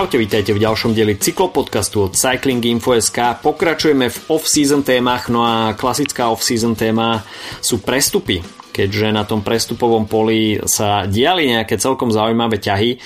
Čaute, 0.00 0.16
vítajte 0.16 0.56
v 0.56 0.64
ďalšom 0.64 0.96
dieli 0.96 1.20
cyklopodcastu 1.20 2.08
od 2.08 2.16
Cycling 2.16 2.64
Info.sk. 2.64 3.44
Pokračujeme 3.44 4.08
v 4.08 4.18
off-season 4.32 4.80
témach, 4.80 5.28
no 5.28 5.44
a 5.44 5.76
klasická 5.76 6.32
off-season 6.32 6.72
téma 6.72 7.20
sú 7.60 7.84
prestupy 7.84 8.40
keďže 8.80 9.12
na 9.12 9.28
tom 9.28 9.44
prestupovom 9.44 10.08
poli 10.08 10.56
sa 10.64 11.04
diali 11.04 11.52
nejaké 11.52 11.76
celkom 11.76 12.08
zaujímavé 12.08 12.56
ťahy 12.56 12.96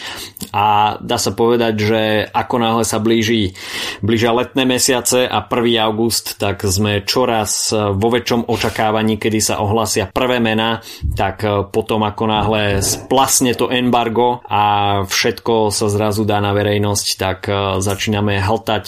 a 0.55 0.95
dá 1.03 1.19
sa 1.19 1.35
povedať, 1.35 1.75
že 1.75 2.03
ako 2.31 2.55
náhle 2.63 2.85
sa 2.87 3.03
blíži, 3.03 3.59
blížia 3.99 4.31
letné 4.31 4.63
mesiace 4.63 5.27
a 5.27 5.43
1. 5.43 5.83
august, 5.83 6.39
tak 6.39 6.63
sme 6.63 7.03
čoraz 7.03 7.75
vo 7.75 8.09
väčšom 8.13 8.47
očakávaní, 8.47 9.19
kedy 9.19 9.39
sa 9.43 9.59
ohlasia 9.59 10.15
prvé 10.15 10.39
mená, 10.39 10.79
tak 11.19 11.43
potom 11.75 12.07
ako 12.07 12.25
náhle 12.31 12.79
splasne 12.79 13.59
to 13.59 13.73
embargo 13.75 14.39
a 14.47 15.03
všetko 15.03 15.75
sa 15.75 15.91
zrazu 15.91 16.23
dá 16.23 16.39
na 16.39 16.55
verejnosť, 16.55 17.07
tak 17.19 17.39
začíname 17.83 18.39
hltať 18.39 18.85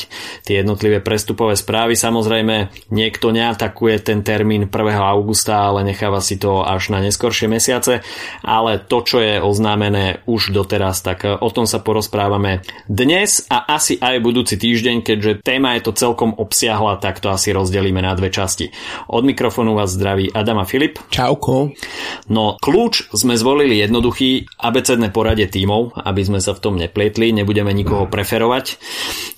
tie 0.47 0.62
jednotlivé 0.62 1.03
prestupové 1.03 1.59
správy. 1.59 1.98
Samozrejme, 1.98 2.70
niekto 2.95 3.34
neatakuje 3.34 3.98
ten 4.06 4.23
termín 4.23 4.70
1. 4.70 4.77
augusta, 5.03 5.73
ale 5.73 5.83
necháva 5.83 6.20
si 6.20 6.37
to 6.37 6.61
až 6.62 6.76
na 6.93 7.01
neskoršie 7.01 7.48
mesiace, 7.48 8.05
ale 8.45 8.79
to, 8.79 9.01
čo 9.03 9.19
je 9.19 9.41
oznámené 9.41 10.21
už 10.29 10.53
doteraz, 10.53 11.01
tak 11.01 11.25
o 11.25 11.48
tom 11.48 11.65
sa 11.65 11.80
porozprávame 11.80 12.61
dnes 12.87 13.48
a 13.48 13.65
asi 13.73 13.97
aj 13.97 14.21
budúci 14.21 14.61
týždeň, 14.61 15.01
keďže 15.01 15.33
téma 15.41 15.75
je 15.81 15.89
to 15.89 15.93
celkom 15.97 16.37
obsiahla, 16.37 17.01
tak 17.01 17.25
to 17.25 17.33
asi 17.33 17.57
rozdelíme 17.57 18.05
na 18.05 18.12
dve 18.12 18.29
časti. 18.29 18.70
Od 19.09 19.25
mikrofónu 19.25 19.73
vás 19.73 19.97
zdraví 19.97 20.28
Adama 20.31 20.69
Filip. 20.69 21.00
Čauko. 21.09 21.73
No, 22.28 22.61
kľúč 22.61 23.09
sme 23.17 23.34
zvolili 23.41 23.81
jednoduchý 23.81 24.47
abecedné 24.61 25.09
poradie 25.09 25.48
tímov, 25.48 25.97
aby 25.97 26.22
sme 26.22 26.39
sa 26.45 26.53
v 26.53 26.62
tom 26.62 26.75
neplietli, 26.77 27.33
nebudeme 27.33 27.72
nikoho 27.72 28.05
preferovať. 28.06 28.77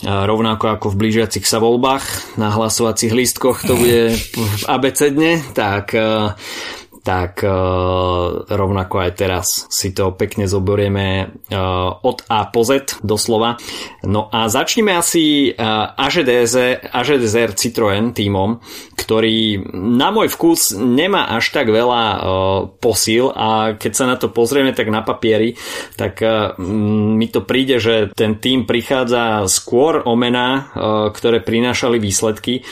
Rovnako 0.02 0.64
ako 0.74 0.86
v 0.90 0.98
blížiacich 1.06 1.46
sa 1.46 1.62
voľbách 1.62 2.36
na 2.40 2.50
hlasovacích 2.50 3.14
lístkoch 3.14 3.62
to 3.68 3.76
bude 3.76 4.16
abecedne, 4.64 5.44
tak 5.52 5.92
tak 7.08 7.40
uh, 7.40 8.44
rovnako 8.44 9.00
aj 9.00 9.12
teraz 9.16 9.46
si 9.72 9.96
to 9.96 10.12
pekne 10.12 10.44
zoberieme 10.44 11.24
uh, 11.24 12.04
od 12.04 12.20
A 12.28 12.52
po 12.52 12.68
Z 12.68 13.00
doslova. 13.00 13.56
No 14.04 14.28
a 14.28 14.52
začneme 14.52 14.92
asi 14.92 15.48
uh, 15.48 15.96
AGDZ, 15.96 16.84
AGDZR 16.92 17.56
Citroën 17.56 18.12
týmom, 18.12 18.60
ktorý 18.92 19.56
na 19.72 20.12
môj 20.12 20.28
vkus 20.28 20.76
nemá 20.76 21.32
až 21.32 21.48
tak 21.56 21.72
veľa 21.72 22.20
posil 22.82 23.32
a 23.32 23.78
keď 23.78 23.92
sa 23.94 24.04
na 24.04 24.20
to 24.20 24.28
pozrieme 24.28 24.76
tak 24.76 24.90
na 24.92 25.00
papieri, 25.00 25.56
tak 25.94 26.20
mi 26.58 27.26
to 27.30 27.46
príde, 27.46 27.78
že 27.78 28.10
ten 28.12 28.36
tým 28.42 28.66
prichádza 28.66 29.46
skôr 29.46 30.02
o 30.02 30.18
mená, 30.18 30.74
ktoré 31.14 31.40
prinášali 31.40 32.02
výsledky, 32.02 32.66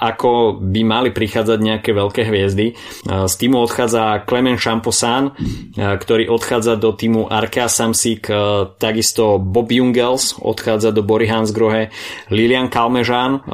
ako 0.00 0.56
by 0.64 0.80
mali 0.80 1.10
prichádzať 1.12 1.58
nejaké 1.60 1.92
veľké 1.92 2.24
hviezdy. 2.24 2.72
Z 3.04 3.34
týmu 3.36 3.60
odchádza 3.60 4.24
Clement 4.24 4.56
Champosan, 4.56 5.36
ktorý 5.76 6.32
odchádza 6.32 6.80
do 6.80 6.96
týmu 6.96 7.28
Arkea 7.28 7.68
Samsic, 7.68 8.32
takisto 8.80 9.36
Bob 9.36 9.68
Jungels 9.68 10.40
odchádza 10.40 10.96
do 10.96 11.04
Bory 11.04 11.28
Hansgrohe, 11.28 11.92
Lilian 12.32 12.72
Kalmežan 12.72 13.44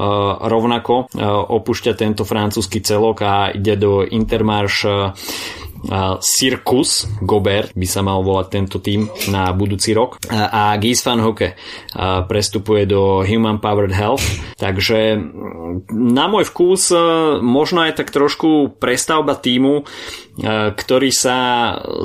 rovnako 0.46 1.10
opúšťa 1.50 1.98
tento 1.98 2.22
francúzsky 2.22 2.78
celok 2.78 3.18
a 3.27 3.50
ide 3.50 3.74
do 3.74 4.06
Intermarš 4.06 4.86
Circus 6.18 7.06
Gobert 7.22 7.70
by 7.77 7.86
sa 7.86 8.02
mal 8.02 8.20
volať 8.27 8.46
tento 8.50 8.83
tým 8.83 9.06
na 9.30 9.52
budúci 9.55 9.94
rok. 9.94 10.18
A 10.30 10.74
Gies 10.83 11.00
van 11.06 11.22
Hoke 11.22 11.55
prestupuje 12.27 12.84
do 12.89 13.22
Human 13.22 13.62
Powered 13.62 13.94
Health. 13.94 14.27
Takže 14.58 15.14
na 15.94 16.27
môj 16.27 16.50
vkus 16.50 16.90
možno 17.40 17.86
aj 17.86 18.02
tak 18.02 18.11
trošku 18.11 18.78
prestavba 18.83 19.38
týmu 19.38 19.86
ktorý 20.38 21.10
sa 21.10 21.38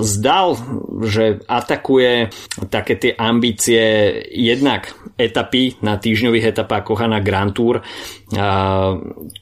zdal, 0.01 0.57
že 1.05 1.45
atakuje 1.45 2.33
také 2.73 2.97
tie 2.97 3.13
ambície 3.13 4.09
jednak 4.33 4.89
etapy 5.13 5.77
na 5.85 6.01
týždňových 6.01 6.57
etapách 6.57 6.89
Kohana 6.89 7.21
Grand 7.21 7.53
Tour 7.53 7.85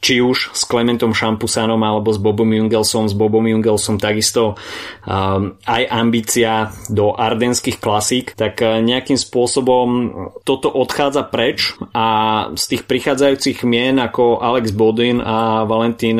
či 0.04 0.20
už 0.20 0.52
s 0.52 0.68
Clementom 0.68 1.16
Šampusanom 1.16 1.80
alebo 1.80 2.12
s 2.12 2.20
Bobom 2.20 2.52
Jungelsom. 2.52 3.08
S 3.08 3.16
Bobom 3.16 3.48
Jungelsom 3.48 3.96
takisto 3.96 4.60
aj 5.64 5.84
ambícia 5.88 6.76
do 6.92 7.16
ardenských 7.16 7.80
klasík. 7.80 8.36
Tak 8.36 8.60
nejakým 8.60 9.16
spôsobom 9.16 9.88
toto 10.44 10.68
odchádza 10.68 11.24
preč 11.32 11.80
a 11.96 12.08
z 12.52 12.64
tých 12.76 12.84
prichádzajúcich 12.84 13.64
mien 13.64 13.96
ako 13.96 14.44
Alex 14.44 14.76
Bodin 14.76 15.24
a 15.24 15.64
Valentín 15.64 16.20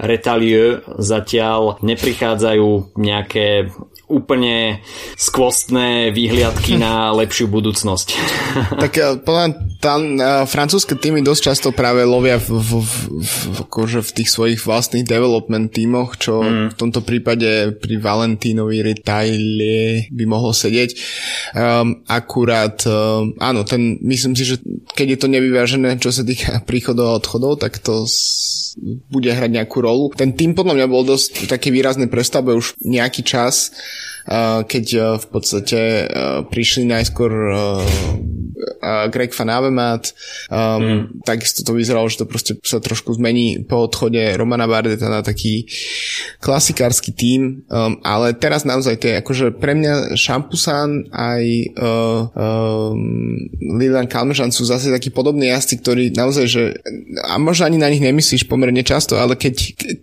Retalieu 0.00 0.80
zatiaľ 0.96 1.76
neprichádzajú 1.94 2.96
nejaké 2.98 3.70
úplne 4.10 4.82
skvostné 5.14 6.10
výhliadky 6.10 6.74
na 6.74 7.14
lepšiu 7.14 7.46
budúcnosť. 7.46 8.08
tak 8.82 8.92
eh, 8.98 9.14
podľa 9.22 9.44
tam 9.80 10.20
uh, 10.20 10.44
francúzske 10.44 10.98
týmy 10.98 11.24
dosť 11.24 11.40
často 11.40 11.68
práve 11.72 12.04
lovia 12.04 12.36
v, 12.36 12.52
v, 12.52 12.70
v, 13.16 13.34
akože 13.64 14.04
v 14.04 14.10
tých 14.20 14.28
svojich 14.28 14.60
vlastných 14.60 15.08
development 15.08 15.72
týmoch, 15.72 16.20
čo 16.20 16.44
mm. 16.44 16.74
v 16.74 16.76
tomto 16.76 17.00
prípade 17.00 17.80
pri 17.80 17.96
Valentínovi 17.96 18.84
Retaile 18.84 20.04
by 20.12 20.24
mohol 20.28 20.52
sedieť. 20.52 20.90
Um, 21.56 22.04
akurát, 22.04 22.82
um, 22.84 23.32
áno, 23.40 23.64
ten, 23.64 23.96
myslím 24.04 24.36
si, 24.36 24.44
že 24.44 24.60
keď 24.92 25.16
je 25.16 25.18
to 25.22 25.28
nevyvážené, 25.32 25.96
čo 25.96 26.12
sa 26.12 26.26
týka 26.26 26.60
príchodov 26.68 27.14
a 27.14 27.16
odchodov, 27.16 27.62
tak 27.62 27.80
to 27.80 28.04
bude 29.12 29.28
hrať 29.28 29.50
nejakú 29.52 29.84
rolu. 29.84 30.10
Ten 30.16 30.32
tým 30.32 30.56
podľa 30.56 30.80
mňa 30.80 30.86
bol 30.88 31.04
dosť 31.04 31.46
také 31.46 31.68
výrazné 31.68 32.08
prestavbe 32.08 32.56
už 32.56 32.80
nejaký 32.80 33.22
čas 33.22 33.76
keď 34.64 35.18
v 35.18 35.26
podstate 35.26 35.80
prišli 36.46 36.86
najskôr 36.86 37.30
Greg 39.10 39.32
Van 39.36 39.50
Avermaet 39.50 40.12
um, 40.50 40.56
mm. 40.56 41.00
takisto 41.24 41.64
to 41.64 41.72
vyzeralo, 41.76 42.08
že 42.08 42.24
to 42.24 42.26
proste 42.28 42.52
sa 42.64 42.80
trošku 42.80 43.12
zmení 43.16 43.64
po 43.64 43.88
odchode 43.88 44.20
Romana 44.36 44.68
Bardeta 44.68 45.08
na 45.08 45.24
taký 45.24 45.68
klasikársky 46.40 47.12
tím, 47.12 47.64
um, 47.68 48.00
ale 48.04 48.36
teraz 48.36 48.64
naozaj 48.64 49.00
to 49.00 49.06
je 49.12 49.14
akože 49.20 49.46
pre 49.56 49.76
mňa 49.76 50.16
Šampusan 50.16 51.12
aj 51.12 51.44
uh, 51.76 52.20
um, 52.32 53.36
Lilian 53.80 54.08
Kalmežan 54.08 54.52
sú 54.52 54.64
zase 54.68 54.92
takí 54.92 55.12
podobní 55.12 55.48
jazdci, 55.52 55.74
ktorí 55.80 56.04
naozaj, 56.12 56.44
že 56.48 56.62
a 57.24 57.36
možno 57.40 57.68
ani 57.68 57.78
na 57.80 57.88
nich 57.88 58.02
nemyslíš 58.02 58.48
pomerne 58.48 58.82
často, 58.84 59.16
ale 59.16 59.36
keď, 59.36 59.54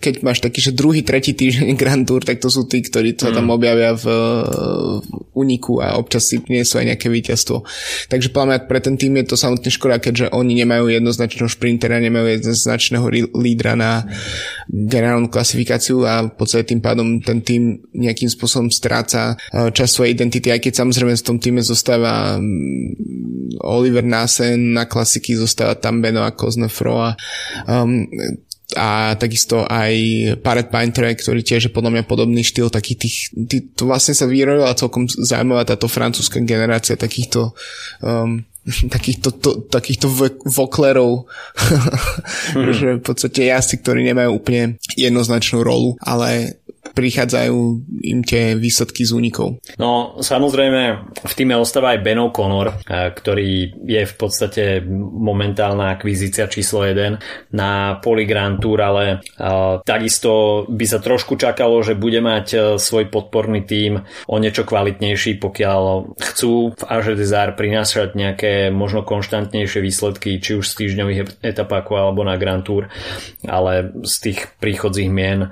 keď 0.01 0.13
máš 0.21 0.41
taký, 0.41 0.61
že 0.61 0.77
druhý, 0.77 1.01
tretí 1.01 1.33
týždeň 1.33 1.73
Grand 1.81 2.05
Tour, 2.05 2.25
tak 2.25 2.41
to 2.41 2.49
sú 2.49 2.65
tí, 2.65 2.81
ktorí 2.81 3.17
sa 3.17 3.33
tam 3.33 3.49
mm. 3.49 3.55
objavia 3.57 3.91
v, 3.93 4.05
v 4.05 4.09
uniku 5.37 5.79
a 5.83 5.95
občas 6.01 6.29
si 6.29 6.41
sú 6.41 6.75
aj 6.81 6.85
nejaké 6.95 7.07
víťazstvo. 7.07 7.63
Takže 8.09 8.33
podľa 8.33 8.47
mňa 8.47 8.59
pre 8.65 8.79
ten 8.81 8.95
tým 8.97 9.13
je 9.21 9.25
to 9.29 9.37
samotne 9.37 9.69
škoda, 9.69 10.01
keďže 10.01 10.33
oni 10.33 10.57
nemajú 10.65 10.89
jednoznačného 10.89 11.49
šprintera, 11.49 12.01
nemajú 12.01 12.41
jednoznačného 12.41 13.05
lídra 13.37 13.77
na 13.77 14.05
generálnu 14.67 15.29
klasifikáciu 15.29 16.03
a 16.03 16.25
v 16.27 16.33
podstate 16.33 16.73
tým 16.73 16.81
pádom 16.81 17.21
ten 17.21 17.45
tým 17.45 17.81
nejakým 17.93 18.29
spôsobom 18.31 18.73
stráca 18.73 19.37
eh, 19.37 19.69
čas 19.71 19.93
svojej 19.93 20.17
identity, 20.17 20.49
aj 20.49 20.61
keď 20.63 20.73
samozrejme 20.83 21.13
v 21.13 21.25
tom 21.25 21.37
týme 21.37 21.61
zostáva 21.61 22.41
mm, 22.41 23.61
Oliver 23.63 24.05
Nasen, 24.05 24.73
na 24.73 24.85
klasiky 24.85 25.33
zostáva 25.33 25.77
tam 25.77 26.01
Beno 26.01 26.21
a 26.21 26.33
Koznefro 26.33 27.01
a 27.01 27.11
um, 27.65 28.05
a 28.77 29.17
takisto 29.17 29.65
aj 29.65 29.93
Paret 30.45 30.69
Painter, 30.69 31.09
ktorý 31.11 31.41
tiež 31.41 31.67
je 31.67 31.75
podľa 31.75 31.97
mňa 31.97 32.03
podobný 32.05 32.45
štýl 32.45 32.69
takých 32.69 32.97
tých, 33.01 33.17
tý, 33.33 33.57
to 33.73 33.89
vlastne 33.89 34.13
sa 34.13 34.29
vyrojila 34.29 34.77
celkom 34.77 35.09
zaujímavá 35.09 35.65
táto 35.65 35.89
francúzska 35.89 36.37
generácia 36.45 36.93
takýchto 36.93 37.57
um, 38.05 38.45
takýchto, 38.95 39.29
to, 39.39 39.49
takýchto 39.67 40.07
voklerov, 40.43 41.25
hmm. 42.55 42.71
že 42.75 42.87
v 42.99 43.03
podstate 43.03 43.47
jazdci, 43.47 43.81
ktorí 43.81 44.03
nemajú 44.11 44.29
úplne 44.35 44.77
jednoznačnú 44.99 45.63
rolu, 45.63 45.95
ale 46.03 46.59
prichádzajú 46.93 47.57
im 48.03 48.19
tie 48.23 48.55
výsledky 48.55 49.03
z 49.03 49.11
únikov. 49.15 49.59
No 49.81 50.19
samozrejme 50.19 50.81
v 51.23 51.33
týme 51.33 51.55
ostáva 51.57 51.95
aj 51.95 52.03
Ben 52.03 52.21
O'Connor, 52.21 52.67
eh, 52.87 53.11
ktorý 53.11 53.51
je 53.87 54.03
v 54.05 54.15
podstate 54.15 54.63
momentálna 55.17 55.95
akvizícia 55.97 56.47
číslo 56.51 56.85
1 56.85 57.53
na 57.53 57.99
Poli 57.99 58.27
Tour, 58.61 58.79
ale 58.81 59.03
uh, 59.39 59.79
takisto 59.81 60.63
by 60.67 60.85
sa 60.85 60.99
trošku 60.99 61.39
čakalo, 61.39 61.79
že 61.81 61.97
bude 61.97 62.19
mať 62.19 62.47
uh, 62.53 62.61
svoj 62.77 63.09
podporný 63.09 63.63
tím 63.63 64.03
o 64.27 64.35
niečo 64.37 64.67
kvalitnejší, 64.67 65.39
pokiaľ 65.39 66.13
chcú 66.19 66.75
v 66.75 66.83
Aže 66.87 67.15
prinášať 67.55 68.13
nejaké 68.13 68.53
možno 68.69 69.01
konštantnejšie 69.07 69.79
výsledky, 69.79 70.37
či 70.43 70.59
už 70.59 70.65
z 70.67 70.73
týždňových 70.85 71.41
etapákov 71.41 71.95
alebo 71.97 72.21
na 72.27 72.35
Grand 72.35 72.61
Tour, 72.61 72.91
ale 73.47 73.91
z 74.03 74.15
tých 74.21 74.39
príchodzích 74.59 75.09
mien 75.09 75.49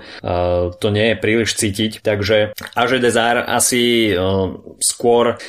to 0.80 0.88
nie 0.92 1.14
je 1.14 1.18
príliš 1.26 1.58
cítiť, 1.58 2.06
takže 2.06 2.54
Aže 2.78 3.02
Desart 3.02 3.50
asi 3.50 4.14
uh, 4.14 4.54
skôr 4.78 5.42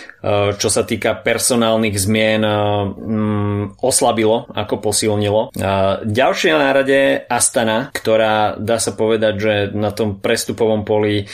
čo 0.59 0.69
sa 0.73 0.83
týka 0.83 1.15
personálnych 1.23 1.95
zmien, 1.95 2.43
mm, 2.43 3.79
oslabilo 3.79 4.51
ako 4.51 4.83
posilnilo. 4.83 5.55
Ďalšie 6.03 6.51
na 6.51 6.71
rade 6.75 7.01
Astana, 7.31 7.95
ktorá 7.95 8.59
dá 8.59 8.83
sa 8.83 8.97
povedať, 8.99 9.35
že 9.39 9.53
na 9.71 9.95
tom 9.95 10.19
prestupovom 10.19 10.83
poli 10.83 11.31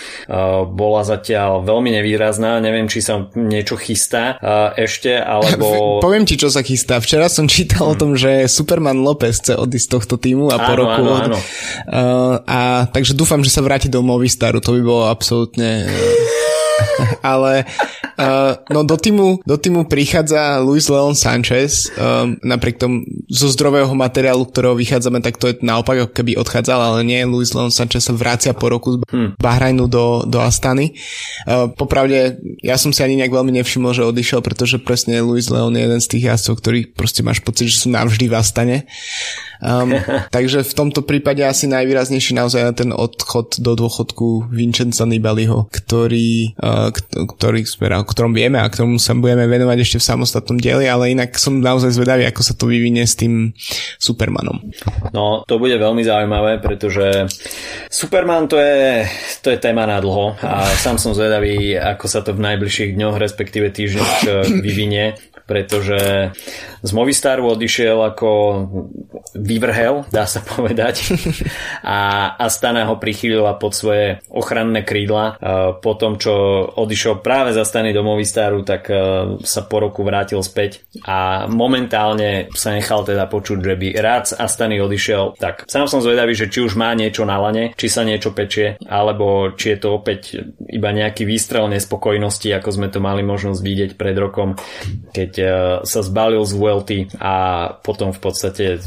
bola 0.69 1.03
zatiaľ 1.09 1.65
veľmi 1.65 1.89
nevýrazná. 1.89 2.61
Neviem, 2.61 2.91
či 2.93 3.00
sa 3.00 3.33
niečo 3.33 3.81
chystá 3.81 4.37
ešte, 4.77 5.17
alebo... 5.17 5.67
Poviem 6.05 6.29
ti, 6.29 6.37
čo 6.37 6.53
sa 6.53 6.61
chystá. 6.61 7.00
Včera 7.00 7.33
som 7.33 7.49
čítal 7.49 7.89
hmm. 7.89 7.93
o 7.93 7.99
tom, 7.99 8.11
že 8.12 8.44
Superman 8.44 9.00
Lopez 9.00 9.41
chce 9.41 9.56
odísť 9.56 9.89
z 9.89 9.93
tohto 9.99 10.15
týmu 10.21 10.53
a 10.53 10.56
po 10.61 10.73
áno, 10.77 10.81
roku... 10.85 11.03
Áno, 11.09 11.17
áno. 11.33 11.39
Uh, 11.89 12.37
a 12.44 12.59
takže 12.93 13.17
dúfam, 13.17 13.41
že 13.41 13.49
sa 13.49 13.65
vráti 13.65 13.89
do 13.89 14.05
Movistaru. 14.32 14.64
To 14.64 14.73
by 14.73 14.81
bolo 14.81 15.05
absolútne... 15.12 15.84
ale 17.23 17.64
uh, 18.19 18.59
no 18.69 18.85
do 18.85 18.97
týmu, 18.97 19.41
do 19.44 19.56
týmu 19.56 19.88
prichádza 19.88 20.61
Luis 20.61 20.88
Leon 20.88 21.14
Sanchez 21.14 21.93
um, 21.94 22.37
napriek 22.43 22.79
tomu 22.81 23.06
zo 23.31 23.49
zdrového 23.49 23.91
materiálu, 23.94 24.44
ktorého 24.49 24.76
vychádzame, 24.76 25.25
tak 25.25 25.38
to 25.38 25.50
je 25.53 25.61
naopak 25.64 26.06
ako 26.06 26.12
keby 26.12 26.37
odchádzal, 26.37 26.79
ale 26.81 27.00
nie, 27.06 27.20
Luis 27.25 27.53
Leon 27.56 27.73
Sanchez 27.73 28.05
sa 28.05 28.14
vracia 28.17 28.53
po 28.53 28.69
roku 28.69 28.97
z 28.97 28.97
hmm. 29.09 29.41
Bahrajnu 29.41 29.87
do, 29.88 30.26
do 30.26 30.38
Astany. 30.43 30.97
Uh, 31.47 31.70
popravde, 31.73 32.41
ja 32.61 32.76
som 32.76 32.91
si 32.91 33.00
ani 33.00 33.17
nejak 33.20 33.32
veľmi 33.32 33.53
nevšimol, 33.62 33.94
že 33.97 34.06
odišiel, 34.06 34.41
pretože 34.44 34.82
presne 34.82 35.20
Luis 35.25 35.49
Leon 35.49 35.73
je 35.73 35.82
jeden 35.82 36.00
z 36.00 36.11
tých 36.11 36.25
jazdcov, 36.32 36.55
ktorých 36.61 36.87
proste 36.97 37.20
máš 37.25 37.41
pocit, 37.41 37.70
že 37.70 37.81
sú 37.82 37.88
navždy 37.93 38.26
v 38.29 38.35
Astane. 38.37 38.76
Um, 39.62 39.94
takže 40.35 40.67
v 40.67 40.75
tomto 40.75 41.06
prípade 41.06 41.41
asi 41.47 41.70
najvýraznejší 41.70 42.35
naozaj 42.35 42.82
ten 42.82 42.91
odchod 42.91 43.62
do 43.62 43.79
dôchodku 43.79 44.50
Vincenza 44.50 45.06
Nibaliho, 45.06 45.70
ktorý, 45.70 46.58
uh, 46.58 46.91
ktorý 47.38 47.62
o 48.03 48.09
ktorom 48.09 48.35
vieme 48.35 48.59
a 48.59 48.67
ktorom 48.67 48.99
sa 48.99 49.15
budeme 49.15 49.47
venovať 49.47 49.79
ešte 49.81 49.99
v 50.03 50.09
samostatnom 50.11 50.59
dieli, 50.59 50.91
ale 50.91 51.15
inak 51.15 51.39
som 51.39 51.63
naozaj 51.63 51.95
zvedavý, 51.95 52.27
ako 52.27 52.43
sa 52.43 52.59
to 52.59 52.67
vyvinie 52.67 53.07
s 53.07 53.15
tým 53.15 53.55
Supermanom. 54.03 54.61
No, 55.15 55.47
to 55.47 55.63
bude 55.63 55.79
veľmi 55.79 56.03
zaujímavé, 56.03 56.59
pretože 56.59 57.31
Superman 57.87 58.51
to 58.51 58.59
je, 58.59 59.07
to 59.41 59.55
je 59.55 59.59
téma 59.63 59.87
na 59.87 60.03
dlho 60.03 60.35
a 60.43 60.67
sám 60.75 60.99
som 60.99 61.15
zvedavý, 61.15 61.79
ako 61.79 62.07
sa 62.11 62.21
to 62.27 62.35
v 62.35 62.43
najbližších 62.43 62.99
dňoch, 62.99 63.17
respektíve 63.17 63.71
týždňoch 63.71 64.13
vyvinie 64.67 65.15
pretože 65.53 66.33
z 66.81 66.91
Movistaru 66.97 67.53
odišiel 67.53 67.99
ako 68.01 68.31
vyvrhel, 69.37 70.09
dá 70.09 70.25
sa 70.25 70.41
povedať. 70.41 71.13
A 71.85 72.33
Astana 72.41 72.89
ho 72.89 72.97
prichýlila 72.97 73.61
pod 73.61 73.77
svoje 73.77 74.23
ochranné 74.33 74.81
krídla. 74.87 75.37
Po 75.83 75.93
tom, 75.99 76.17
čo 76.17 76.33
odišiel 76.73 77.21
práve 77.21 77.53
za 77.53 77.69
Stany 77.69 77.92
do 77.93 78.03
Movistaru, 78.05 78.65
tak 78.67 78.89
e, 78.89 78.97
sa 79.44 79.62
po 79.65 79.81
roku 79.81 80.03
vrátil 80.03 80.41
späť 80.41 80.85
a 81.05 81.47
momentálne 81.47 82.53
sa 82.56 82.75
nechal 82.75 83.05
teda 83.06 83.29
počuť, 83.29 83.59
že 83.62 83.75
by 83.77 83.89
rád 84.00 84.23
z 84.33 84.33
Astany 84.37 84.81
odišiel. 84.81 85.37
Tak 85.39 85.69
sám 85.71 85.87
som 85.89 86.05
zvedavý, 86.05 86.33
že 86.33 86.50
či 86.50 86.65
už 86.65 86.77
má 86.77 86.93
niečo 86.93 87.23
na 87.23 87.39
lane, 87.39 87.77
či 87.77 87.87
sa 87.93 88.03
niečo 88.03 88.33
pečie, 88.33 88.81
alebo 88.85 89.53
či 89.55 89.77
je 89.77 89.79
to 89.79 89.89
opäť 89.97 90.43
iba 90.69 90.91
nejaký 90.91 91.25
výstrel 91.25 91.69
nespokojnosti, 91.71 92.49
ako 92.53 92.69
sme 92.73 92.89
to 92.89 92.99
mali 92.99 93.21
možnosť 93.25 93.61
vidieť 93.61 93.91
pred 93.97 94.17
rokom, 94.17 94.56
keď 95.12 95.33
e, 95.39 95.47
sa 95.87 96.00
zbalil 96.00 96.43
z 96.44 96.53
Vuelty 96.56 96.99
a 97.21 97.35
potom 97.81 98.11
v 98.11 98.21
podstate 98.21 98.83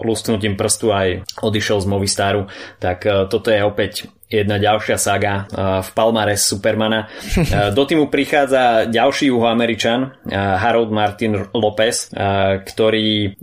lustnutím 0.00 0.54
prstu 0.54 0.92
aj 0.92 1.24
odišiel 1.40 1.78
z 1.82 1.86
Movistaru, 1.86 2.42
tak 2.78 3.06
e, 3.06 3.26
toto 3.30 3.48
je 3.48 3.60
opäť 3.62 3.92
jedna 4.30 4.62
ďalšia 4.62 4.96
saga 4.96 5.44
uh, 5.50 5.82
v 5.82 5.88
Palmares 5.90 6.46
Supermana. 6.46 7.10
Uh, 7.10 7.74
do 7.74 7.82
týmu 7.82 8.06
prichádza 8.06 8.86
ďalší 8.86 9.34
juhoameričan, 9.34 10.00
uh, 10.06 10.10
Harold 10.62 10.94
Martin 10.94 11.50
Lopez, 11.50 12.14
ktorý 12.62 13.34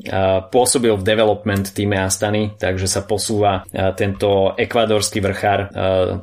pôsobil 0.48 0.94
v 0.96 1.04
development 1.04 1.76
týme 1.76 2.00
Astany, 2.00 2.56
takže 2.56 2.88
sa 2.88 3.04
posúva 3.04 3.68
tento 4.00 4.56
ekvadorský 4.56 5.20
vrchár 5.20 5.60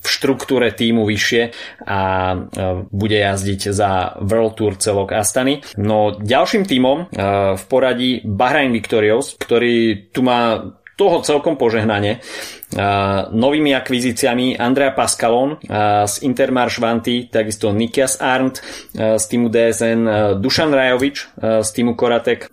v 0.00 0.06
štruktúre 0.06 0.72
týmu 0.72 1.05
vyššie 1.05 1.43
a 1.84 2.00
bude 2.88 3.19
jazdiť 3.20 3.60
za 3.75 4.17
World 4.25 4.55
Tour 4.56 4.72
celok 4.81 5.12
Astany. 5.12 5.60
No 5.76 6.17
ďalším 6.17 6.64
týmom 6.64 6.99
v 7.58 7.64
poradí 7.69 8.25
Bahrain 8.25 8.72
Victorious, 8.72 9.37
ktorý 9.37 10.08
tu 10.08 10.25
má 10.25 10.64
toho 10.94 11.23
celkom 11.26 11.58
požehnanie. 11.58 12.23
Novými 13.31 13.70
akvizíciami 13.70 14.58
Andrea 14.58 14.91
Pascalon 14.91 15.62
z 16.06 16.14
Intermarš 16.26 16.82
Vanty, 16.82 17.31
takisto 17.31 17.70
Nikias 17.70 18.19
Arndt 18.19 18.58
z 18.94 19.25
týmu 19.31 19.46
DSN, 19.46 20.00
Dušan 20.43 20.75
Rajovič 20.75 21.17
z 21.38 21.69
týmu 21.70 21.94
Koratek, 21.94 22.50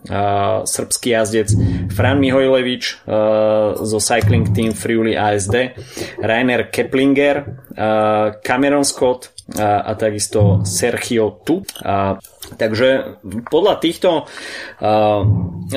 srbský 0.65 1.17
jazdec, 1.17 1.49
Fran 1.89 2.21
Mihojlevič 2.21 2.83
zo 3.81 3.99
Cycling 4.01 4.53
Team 4.53 4.77
Friuli 4.77 5.17
ASD, 5.17 5.73
Rainer 6.21 6.69
Keplinger, 6.69 7.65
Cameron 8.45 8.85
Scott 8.85 9.33
a 9.57 9.97
takisto 9.97 10.61
Sergio 10.65 11.41
Tu. 11.41 11.65
Takže 12.57 13.19
podľa 13.47 13.75
týchto 13.79 14.09
uh, 14.27 15.21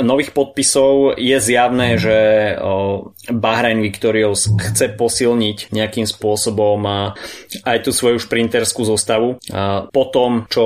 nových 0.01 0.35
podpisov 0.35 1.15
je 1.15 1.37
zjavné, 1.39 1.97
že 2.01 2.19
uh, 2.55 3.07
Bahrain 3.31 3.79
Victorious 3.79 4.51
chce 4.51 4.95
posilniť 4.99 5.71
nejakým 5.71 6.07
spôsobom 6.09 6.81
uh, 6.83 7.15
aj 7.63 7.79
tú 7.87 7.91
svoju 7.95 8.19
šprinterskú 8.19 8.83
zostavu. 8.83 9.39
Uh, 9.49 9.87
po 9.95 10.11
tom, 10.11 10.51
čo 10.51 10.65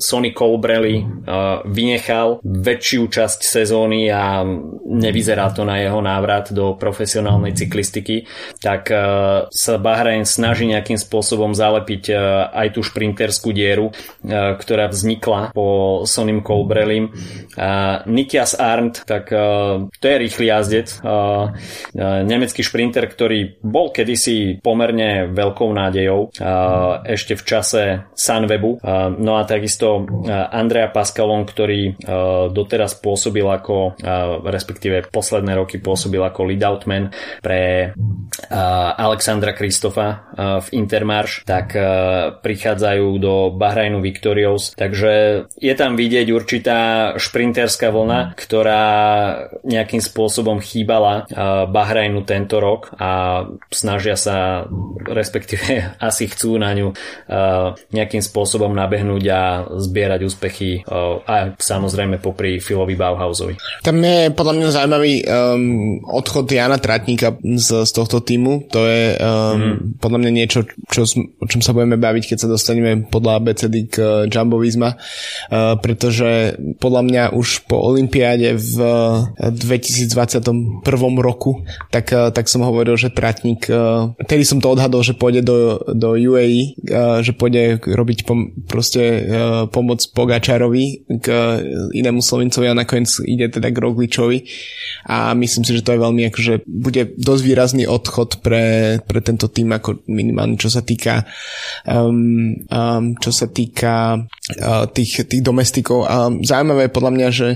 Sonny 0.00 0.32
Colbrelli 0.32 1.04
uh, 1.04 1.60
vynechal 1.68 2.40
väčšiu 2.40 3.02
časť 3.12 3.40
sezóny 3.44 4.08
a 4.08 4.42
nevyzerá 4.88 5.52
to 5.52 5.68
na 5.68 5.80
jeho 5.84 6.00
návrat 6.00 6.50
do 6.50 6.74
profesionálnej 6.74 7.52
cyklistiky, 7.52 8.24
tak 8.58 8.88
uh, 8.88 9.46
sa 9.52 9.76
Bahrain 9.76 10.24
snaží 10.24 10.64
nejakým 10.64 10.96
spôsobom 10.96 11.52
zalepiť 11.52 12.04
uh, 12.10 12.18
aj 12.54 12.68
tú 12.74 12.80
šprinterskú 12.80 13.52
dieru, 13.52 13.92
uh, 13.92 14.56
ktorá 14.56 14.88
vznikla 14.88 15.49
po 15.52 16.02
Sonim 16.06 16.42
Colbrelim. 16.42 17.10
Uh, 17.10 18.02
Nikias 18.06 18.56
Arndt, 18.56 19.04
tak 19.04 19.30
uh, 19.34 19.86
to 20.00 20.04
je 20.06 20.16
rýchly 20.16 20.46
jazdec, 20.48 20.88
uh, 21.02 21.52
nemecký 22.24 22.62
šprinter, 22.62 23.06
ktorý 23.06 23.60
bol 23.60 23.92
kedysi 23.92 24.62
pomerne 24.62 25.30
veľkou 25.32 25.68
nádejou 25.72 26.32
ešte 27.06 27.34
v 27.36 27.42
čase 27.42 27.82
Sunwebu. 28.14 28.80
No 29.18 29.32
a 29.36 29.42
takisto 29.44 30.04
Andrea 30.28 30.88
Pascalon, 30.92 31.44
ktorý 31.44 31.96
doteraz 32.52 32.98
pôsobil 32.98 33.44
ako, 33.44 33.96
respektíve 34.44 35.08
posledné 35.10 35.56
roky 35.56 35.80
pôsobil 35.80 36.20
ako 36.20 36.40
lead 36.48 36.62
outman 36.64 37.10
pre 37.40 37.92
Alexandra 38.96 39.56
Kristofa 39.56 40.30
v 40.36 40.66
Intermarš, 40.76 41.44
tak 41.44 41.74
prichádzajú 42.40 43.06
do 43.18 43.34
Bahrajnu 43.56 44.00
Victorious, 44.00 44.72
takže 44.76 45.39
je 45.56 45.74
tam 45.74 45.94
vidieť 45.94 46.26
určitá 46.32 46.78
šprinterská 47.16 47.88
vlna, 47.90 48.34
ktorá 48.36 48.84
nejakým 49.64 50.02
spôsobom 50.02 50.58
chýbala 50.60 51.26
Bahrajnu 51.70 52.22
tento 52.26 52.58
rok 52.58 52.92
a 52.96 53.42
snažia 53.70 54.16
sa, 54.16 54.66
respektíve 55.06 55.90
asi 56.08 56.26
chcú 56.28 56.60
na 56.60 56.72
ňu 56.74 56.92
nejakým 57.92 58.22
spôsobom 58.22 58.72
nabehnúť 58.72 59.24
a 59.30 59.42
zbierať 59.78 60.20
úspechy 60.26 60.82
a 61.26 61.54
samozrejme 61.56 62.18
popri 62.22 62.58
Filovi 62.58 62.94
Bauhausovi. 62.94 63.56
Tam 63.82 63.98
je 64.00 64.30
podľa 64.34 64.54
mňa 64.56 64.68
zaujímavý 64.70 65.14
um, 65.24 66.00
odchod 66.06 66.46
Jana 66.50 66.78
Tratníka 66.78 67.36
z, 67.40 67.84
z 67.86 67.90
tohto 67.90 68.20
týmu. 68.20 68.70
To 68.70 68.86
je 68.86 69.16
um, 69.16 69.20
mm. 69.20 69.76
podľa 70.02 70.18
mňa 70.20 70.30
niečo, 70.30 70.60
čo, 70.90 71.06
o 71.40 71.44
čom 71.46 71.60
sa 71.60 71.72
budeme 71.72 71.96
baviť, 71.96 72.34
keď 72.34 72.38
sa 72.40 72.48
dostaneme 72.48 73.08
podľa 73.08 73.40
ABCD 73.40 73.74
k 73.90 73.96
Jumbo 74.28 74.60
Visma, 74.60 74.96
pretože 75.82 76.56
podľa 76.78 77.02
mňa 77.06 77.24
už 77.34 77.66
po 77.66 77.78
Olympiáde 77.78 78.56
v 78.56 78.76
2021 79.38 80.82
roku, 81.20 81.62
tak, 81.92 82.10
uh, 82.12 82.30
tak 82.30 82.46
som 82.46 82.64
hovoril, 82.64 82.96
že 82.96 83.12
Tratník, 83.12 83.68
tedy 84.24 84.44
som 84.46 84.62
to 84.62 84.72
odhadol, 84.72 85.04
že 85.04 85.18
pôjde 85.18 85.44
do, 85.44 85.82
do 85.92 86.16
UAE, 86.16 86.78
že 87.20 87.36
pôjde 87.36 87.82
robiť 87.82 88.24
pom, 88.24 88.54
proste 88.64 89.26
pomoc 89.74 90.00
Pogačarovi 90.14 91.04
k 91.20 91.26
inému 91.92 92.24
Slovincovi 92.24 92.70
a 92.70 92.78
nakoniec 92.78 93.10
ide 93.26 93.50
teda 93.50 93.68
k 93.68 93.82
Rogličovi. 93.82 94.38
A 95.10 95.34
myslím 95.36 95.64
si, 95.66 95.76
že 95.76 95.84
to 95.84 95.92
je 95.96 96.04
veľmi 96.04 96.22
akože 96.30 96.54
bude 96.64 97.02
dosť 97.18 97.42
výrazný 97.44 97.84
odchod 97.90 98.40
pre, 98.40 98.96
pre 99.02 99.20
tento 99.20 99.50
tým 99.50 99.74
ako 99.74 100.06
minimálne 100.06 100.54
čo 100.54 100.70
sa 100.70 100.86
týka 100.86 101.26
um, 101.84 102.54
um, 102.70 103.18
čo 103.18 103.30
sa 103.34 103.50
týka 103.50 104.16
uh, 104.16 104.84
tých 104.94 105.09
tých, 105.10 105.26
tých 105.26 105.42
domestikov. 105.42 106.06
A 106.06 106.30
zaujímavé 106.30 106.86
je 106.86 106.94
podľa 106.94 107.12
mňa, 107.18 107.28
že 107.34 107.48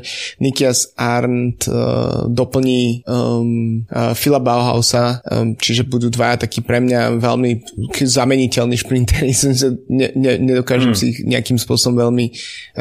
Nikias 0.42 0.90
Arndt 0.98 1.70
uh, 1.70 2.26
doplní 2.26 3.06
um, 3.06 3.86
uh, 3.86 4.10
Phila 4.18 4.42
Bauhausa, 4.42 5.22
um, 5.22 5.54
čiže 5.54 5.86
budú 5.86 6.10
dvaja 6.10 6.42
takí 6.50 6.58
pre 6.66 6.82
mňa 6.82 7.22
veľmi 7.22 7.50
zameniteľní 7.94 8.74
šprinteri. 8.74 9.30
ne, 10.02 10.06
ne, 10.18 10.32
nedokážem 10.42 10.90
mm. 10.90 10.98
si 10.98 11.04
ich 11.14 11.18
nejakým 11.22 11.62
spôsobom 11.62 12.02
veľmi 12.02 12.26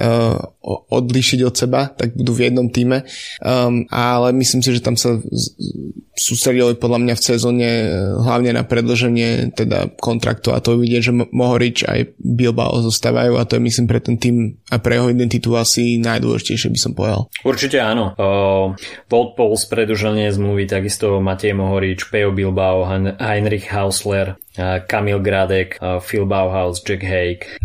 uh, 0.01 0.41
odlišiť 0.63 1.39
od 1.43 1.55
seba, 1.55 1.91
tak 1.91 2.15
budú 2.15 2.31
v 2.31 2.47
jednom 2.47 2.71
týme. 2.71 3.03
Um, 3.43 3.83
ale 3.91 4.31
myslím 4.31 4.63
si, 4.63 4.71
že 4.71 4.79
tam 4.79 4.95
sa 4.95 5.19
sústredili 6.15 6.79
podľa 6.79 6.99
mňa 7.03 7.13
v 7.19 7.25
sezóne 7.25 7.69
uh, 7.83 7.87
hlavne 8.23 8.55
na 8.55 8.63
predlženie 8.63 9.51
teda 9.51 9.91
kontraktu 9.99 10.55
a 10.55 10.63
to 10.63 10.79
vidieť, 10.79 11.01
že 11.03 11.13
Mohorič 11.13 11.77
aj 11.83 11.99
Bilbao 12.21 12.79
zostávajú 12.79 13.35
a 13.35 13.43
to 13.43 13.59
je 13.59 13.65
myslím 13.65 13.85
pre 13.91 13.99
ten 13.99 14.15
tým 14.15 14.55
a 14.71 14.79
pre 14.79 15.01
jeho 15.01 15.11
identitu 15.11 15.51
asi 15.59 15.99
najdôležitejšie 15.99 16.69
by 16.71 16.79
som 16.79 16.95
povedal. 16.95 17.27
Určite 17.43 17.83
áno. 17.83 18.15
Uh, 18.15 18.71
Bolt 19.11 19.35
Pauls 19.35 19.67
predlženie 19.67 20.31
zmluvy, 20.31 20.69
takisto 20.69 21.19
Matej 21.19 21.57
Mohorič, 21.57 22.07
Peo 22.07 22.31
Bilbao, 22.31 22.87
Heinrich 23.19 23.67
Hausler, 23.67 24.39
Kamil 24.59 25.19
Gradek, 25.19 25.81
Phil 26.05 26.29
Bauhaus, 26.29 26.85
Jack 26.85 27.01
Hake, 27.01 27.57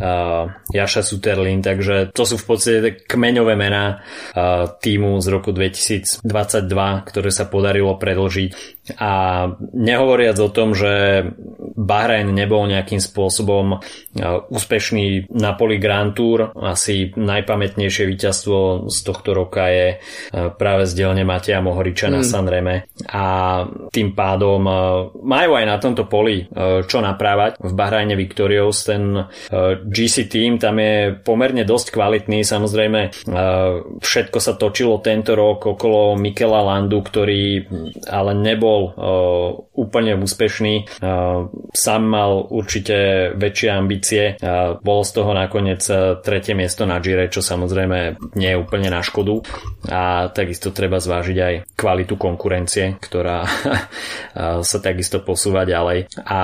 Jaša 0.72 1.02
Suterlin, 1.04 1.60
takže 1.60 2.10
to 2.16 2.24
sú 2.24 2.40
v 2.40 2.46
podstate 2.48 3.04
kmeňové 3.04 3.54
mená 3.60 4.00
týmu 4.80 5.20
z 5.20 5.26
roku 5.28 5.52
2022, 5.52 6.24
ktoré 7.04 7.28
sa 7.28 7.44
podarilo 7.44 7.92
predlžiť 8.00 8.77
a 8.96 9.12
nehovoriac 9.74 10.38
o 10.40 10.48
tom, 10.48 10.72
že 10.72 11.24
Bahrajn 11.78 12.30
nebol 12.34 12.66
nejakým 12.66 12.98
spôsobom 12.98 13.82
úspešný 14.50 15.30
na 15.34 15.54
poli 15.58 15.82
Grand 15.82 16.14
Tour, 16.14 16.54
asi 16.54 17.10
najpamätnejšie 17.14 18.04
víťazstvo 18.06 18.86
z 18.86 18.98
tohto 19.02 19.30
roka 19.34 19.66
je 19.70 19.98
práve 20.58 20.86
z 20.86 20.92
dielne 20.94 21.26
Mateja 21.26 21.58
Mohoriča 21.58 22.10
mm. 22.10 22.12
na 22.14 22.20
Sanreme 22.22 22.76
a 23.10 23.26
tým 23.90 24.14
pádom 24.14 24.62
majú 25.22 25.50
aj 25.54 25.64
na 25.66 25.76
tomto 25.82 26.06
poli 26.06 26.46
čo 26.86 26.98
naprávať. 27.02 27.58
V 27.58 27.72
Bahrajne 27.74 28.14
Victorious 28.14 28.86
ten 28.86 29.26
GC 29.82 30.30
team 30.30 30.62
tam 30.62 30.78
je 30.78 31.18
pomerne 31.18 31.66
dosť 31.66 31.94
kvalitný, 31.94 32.46
samozrejme 32.46 33.26
všetko 33.98 34.38
sa 34.38 34.54
točilo 34.54 35.02
tento 35.02 35.34
rok 35.34 35.74
okolo 35.74 36.14
Mikela 36.14 36.62
Landu, 36.62 37.02
ktorý 37.02 37.66
ale 38.06 38.32
nebol 38.38 38.77
nebol 38.78 38.94
uh, 38.94 39.50
úplne 39.74 40.14
úspešný. 40.14 41.02
Uh, 41.02 41.50
sám 41.74 42.02
mal 42.06 42.46
určite 42.46 43.30
väčšie 43.34 43.68
ambície. 43.70 44.22
Bolo 44.82 45.02
z 45.02 45.10
toho 45.12 45.30
nakoniec 45.34 45.82
uh, 45.90 46.18
tretie 46.22 46.54
miesto 46.54 46.86
na 46.86 47.02
Gire, 47.02 47.26
čo 47.30 47.42
samozrejme 47.42 48.18
nie 48.38 48.50
je 48.54 48.60
úplne 48.60 48.88
na 48.90 49.02
škodu. 49.02 49.42
A 49.90 50.30
takisto 50.30 50.70
treba 50.70 51.02
zvážiť 51.02 51.38
aj 51.38 51.54
kvalitu 51.74 52.14
konkurencie, 52.14 52.98
ktorá 52.98 53.46
sa 54.68 54.78
takisto 54.82 55.22
posúva 55.22 55.64
ďalej. 55.66 56.10
A 56.26 56.40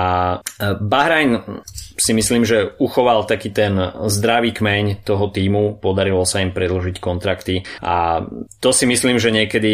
Bahrajn 0.79 1.31
si 1.95 2.11
myslím, 2.11 2.43
že 2.43 2.75
uchoval 2.77 3.23
taký 3.23 3.51
ten 3.51 3.75
zdravý 4.11 4.51
kmeň 4.51 5.07
toho 5.07 5.31
týmu, 5.31 5.79
podarilo 5.79 6.27
sa 6.27 6.43
im 6.43 6.51
predložiť 6.51 6.99
kontrakty 6.99 7.63
a 7.79 8.23
to 8.59 8.69
si 8.75 8.83
myslím, 8.85 9.17
že 9.17 9.31
niekedy 9.31 9.73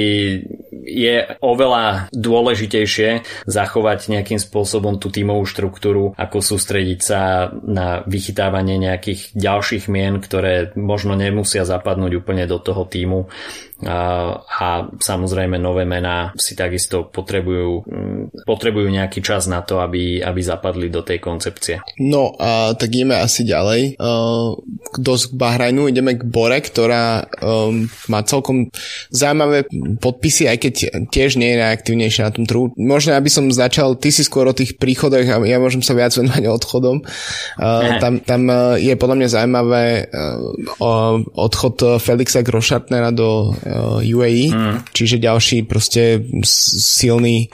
je 0.81 1.15
oveľa 1.41 2.09
dôležitejšie 2.13 3.09
zachovať 3.45 3.99
nejakým 4.09 4.41
spôsobom 4.41 4.97
tú 4.97 5.13
tímovú 5.13 5.45
štruktúru, 5.45 6.13
ako 6.17 6.37
sústrediť 6.41 6.99
sa 7.01 7.49
na 7.53 8.01
vychytávanie 8.05 8.81
nejakých 8.81 9.33
ďalších 9.37 9.85
mien, 9.89 10.17
ktoré 10.17 10.73
možno 10.77 11.13
nemusia 11.13 11.65
zapadnúť 11.65 12.21
úplne 12.21 12.45
do 12.49 12.57
toho 12.57 12.85
týmu 12.85 13.29
a 13.85 14.85
samozrejme 15.01 15.57
nové 15.57 15.89
mená 15.89 16.33
si 16.37 16.53
takisto 16.53 17.09
potrebujú, 17.09 17.81
mm, 17.81 18.45
potrebujú 18.45 18.87
nejaký 18.93 19.25
čas 19.25 19.49
na 19.49 19.65
to, 19.65 19.81
aby, 19.81 20.21
aby 20.21 20.41
zapadli 20.41 20.93
do 20.93 21.01
tej 21.01 21.17
koncepcie. 21.17 21.81
No 21.97 22.37
a 22.37 22.77
tak 22.77 22.93
ideme 22.93 23.17
asi 23.17 23.41
ďalej. 23.41 23.97
Dosť 25.01 25.23
k 25.33 25.37
Bahrajnu 25.37 25.89
ideme 25.89 26.13
k 26.13 26.21
Bore, 26.21 26.61
ktorá 26.61 27.25
um, 27.41 27.89
má 28.05 28.21
celkom 28.21 28.69
zaujímavé 29.09 29.65
podpisy, 29.97 30.45
aj 30.45 30.57
keď 30.61 30.73
tiež 31.09 31.41
nie 31.41 31.57
je 31.57 31.61
najaktívnejšia 31.61 32.29
na 32.29 32.35
tom 32.35 32.45
trhu. 32.45 32.69
Možno, 32.77 33.17
aby 33.17 33.33
som 33.33 33.49
začal, 33.49 33.97
ty 33.97 34.13
si 34.13 34.21
skôr 34.21 34.45
o 34.45 34.57
tých 34.57 34.77
príchodoch 34.77 35.25
a 35.25 35.41
ja 35.41 35.57
môžem 35.57 35.81
sa 35.81 35.97
viac 35.97 36.13
venovať 36.13 36.43
odchodom. 36.45 37.01
Uh, 37.57 37.97
tam, 37.97 38.21
tam 38.21 38.41
uh, 38.45 38.77
je 38.77 38.93
podľa 38.93 39.17
mňa 39.17 39.27
zaujímavé 39.33 39.83
uh, 40.05 41.17
odchod 41.33 41.97
Felixa 41.97 42.45
Grošartnera 42.45 43.09
do 43.09 43.53
UAE, 44.01 44.51
mm. 44.51 44.75
čiže 44.91 45.21
ďalší 45.21 45.63
proste 45.67 46.23
silný 46.45 47.47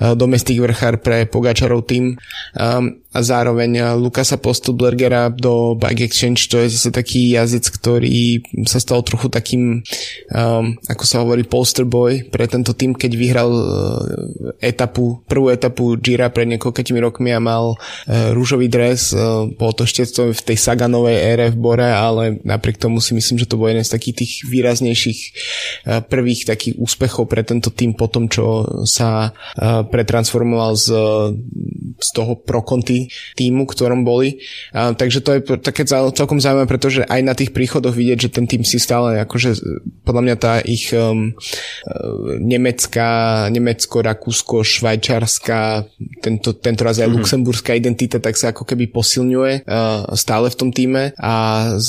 uh, 0.00 0.18
domestik 0.18 0.58
vrchár 0.58 0.98
pre 0.98 1.24
Pogačarov 1.28 1.86
tým. 1.86 2.18
Um, 2.58 3.02
a 3.12 3.20
zároveň 3.20 3.70
eh, 3.76 3.84
Lukasa 3.92 4.40
Postublergera 4.40 5.28
do 5.28 5.76
Bike 5.76 6.08
Exchange, 6.08 6.48
to 6.48 6.56
je 6.64 6.72
zase 6.72 6.90
taký 6.90 7.36
jazyc, 7.36 7.68
ktorý 7.68 8.40
sa 8.64 8.80
stal 8.80 9.04
trochu 9.04 9.28
takým, 9.28 9.84
um, 10.32 10.64
ako 10.88 11.04
sa 11.04 11.20
hovorí, 11.20 11.44
poster 11.44 11.84
boy 11.84 12.24
pre 12.24 12.48
tento 12.48 12.72
tým, 12.72 12.96
keď 12.96 13.12
vyhral 13.12 13.50
etapu, 14.64 15.20
prvú 15.28 15.52
etapu 15.52 16.00
Gira 16.00 16.32
pred 16.32 16.48
niekoľkými 16.56 17.00
rokmi 17.04 17.36
a 17.36 17.40
mal 17.40 17.76
uh, 17.76 18.32
rúžový 18.32 18.72
dres, 18.72 19.12
uh, 19.12 19.44
bolo 19.60 19.72
to 19.76 19.84
ešte 19.84 20.08
v 20.32 20.40
tej 20.40 20.56
Saganovej 20.56 21.18
ére 21.20 21.46
v 21.52 21.60
Bore, 21.60 21.88
ale 21.92 22.40
napriek 22.42 22.80
tomu 22.80 23.04
si 23.04 23.12
myslím, 23.12 23.36
že 23.36 23.48
to 23.48 23.60
bol 23.60 23.68
jeden 23.68 23.84
z 23.84 23.92
takých 23.92 24.24
tých 24.24 24.32
výraznejších 24.48 25.20
prvých 25.84 26.48
takých 26.48 26.78
úspechov 26.78 27.28
pre 27.28 27.42
tento 27.42 27.70
tým 27.70 27.94
po 27.94 28.06
tom, 28.08 28.26
čo 28.26 28.64
sa 28.88 29.30
uh, 29.30 29.82
pretransformoval 29.86 30.72
z, 30.78 30.88
z 31.98 32.08
toho 32.14 32.38
pro 32.38 32.64
konty 32.64 33.08
týmu, 33.36 33.68
ktorom 33.68 34.02
boli. 34.02 34.42
Takže 34.72 35.18
to 35.22 35.30
je 35.36 35.40
také 35.60 35.84
celkom 35.88 36.38
zaujímavé, 36.40 36.66
pretože 36.68 37.06
aj 37.06 37.20
na 37.22 37.34
tých 37.36 37.52
príchodoch 37.52 37.94
vidieť, 37.94 38.28
že 38.28 38.32
ten 38.32 38.46
tým 38.48 38.64
si 38.64 38.80
stále 38.80 39.20
akože 39.22 39.58
podľa 40.02 40.22
mňa 40.24 40.36
tá 40.38 40.54
ich 40.64 40.90
um, 40.94 41.34
nemecká, 42.42 43.46
Nemecko, 43.48 44.02
Rakúsko, 44.02 44.66
Švajčarská, 44.66 45.86
tento, 46.22 46.56
tento 46.58 46.82
raz 46.82 46.98
aj 46.98 47.06
mm-hmm. 47.06 47.16
luxemburská 47.22 47.72
identita 47.78 48.18
tak 48.18 48.34
sa 48.38 48.50
ako 48.50 48.66
keby 48.66 48.90
posilňuje 48.90 49.66
uh, 49.66 50.14
stále 50.18 50.50
v 50.50 50.58
tom 50.58 50.70
týme, 50.74 51.14
a, 51.18 51.34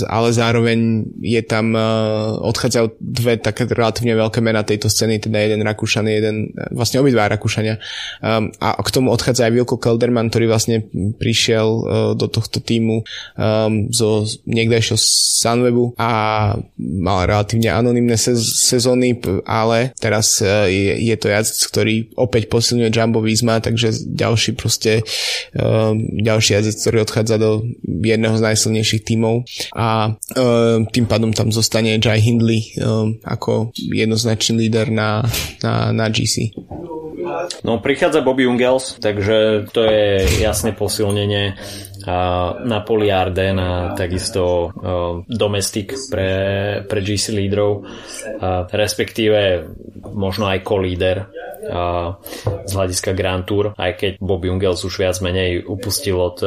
ale 0.10 0.30
zároveň 0.34 1.10
je 1.22 1.42
tam, 1.46 1.74
uh, 1.74 2.38
odchádzajú 2.44 2.86
dve 3.00 3.40
také 3.54 3.70
relatívne 3.70 4.18
veľké 4.18 4.42
mená 4.42 4.66
tejto 4.66 4.90
scény, 4.90 5.22
teda 5.22 5.38
jeden 5.38 5.62
Rakúšan, 5.62 6.10
jeden, 6.10 6.50
vlastne 6.74 7.00
obidva 7.00 7.30
Rakúšania. 7.30 7.78
Um, 8.20 8.50
a 8.58 8.82
k 8.82 8.90
tomu 8.90 9.14
odchádza 9.14 9.46
aj 9.46 9.54
Vilko 9.54 9.78
Kelderman, 9.78 10.34
ktorý 10.34 10.50
vlastne 10.50 10.90
prišiel 11.22 11.68
uh, 11.70 11.84
do 12.18 12.26
tohto 12.26 12.58
týmu 12.58 13.06
um, 13.38 13.88
zo 13.94 14.26
niekdejšieho 14.50 14.98
Sunwebu 14.98 15.94
a 16.02 16.10
mal 16.82 17.20
relatívne 17.30 17.70
anonimné 17.70 18.18
sez- 18.18 18.66
sezóny, 18.66 19.22
ale 19.46 19.94
teraz 20.02 20.42
uh, 20.42 20.66
je, 20.66 20.98
je 20.98 21.16
to 21.16 21.30
jazdec, 21.30 21.62
ktorý 21.70 21.96
opäť 22.18 22.50
posilňuje 22.50 22.90
Jumbo 22.90 23.22
Visma, 23.22 23.62
takže 23.62 23.94
ďalší 24.10 24.58
proste 24.58 25.06
um, 25.54 26.02
ďalší 26.18 26.58
jazdec, 26.58 26.76
ktorý 26.82 26.98
odchádza 27.06 27.36
do 27.38 27.62
jedného 27.86 28.36
z 28.40 28.46
najsilnejších 28.50 29.06
tímov 29.06 29.46
a 29.78 30.16
um, 30.34 30.88
tým 30.90 31.06
pádom 31.06 31.36
tam 31.36 31.54
zostane 31.54 32.00
Jai 32.00 32.20
Hindley 32.24 32.74
um, 32.80 33.20
ako 33.34 33.74
jednoznačný 33.76 34.70
líder 34.70 34.94
na, 34.94 35.26
na, 35.66 35.90
na 35.90 36.06
GC. 36.08 36.54
No 37.64 37.80
prichádza 37.82 38.22
Bobby 38.22 38.46
Ungels, 38.46 39.00
takže 39.02 39.68
to 39.72 39.82
je 39.88 40.28
jasné 40.44 40.76
posilnenie 40.76 41.56
na 42.64 42.80
poli 42.84 43.08
Arden 43.08 43.58
a 43.60 43.72
takisto 43.96 44.76
domestik 45.26 45.96
pre, 46.12 46.32
pre 46.84 47.00
GC 47.00 47.32
lídrov, 47.32 47.88
respektíve 48.70 49.66
možno 50.12 50.52
aj 50.52 50.60
co-líder 50.68 51.32
z 52.64 52.72
hľadiska 52.72 53.18
Grand 53.18 53.42
Tour, 53.44 53.74
aj 53.74 53.92
keď 53.98 54.12
Bob 54.22 54.46
Jungels 54.46 54.86
už 54.86 55.02
viac 55.02 55.18
menej 55.26 55.66
upustil 55.66 56.16
od 56.22 56.38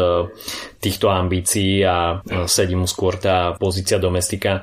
týchto 0.79 1.11
ambícií 1.11 1.83
a 1.83 2.23
sedí 2.47 2.79
mu 2.79 2.87
skôr 2.87 3.19
tá 3.19 3.59
pozícia 3.59 3.99
domestika. 3.99 4.63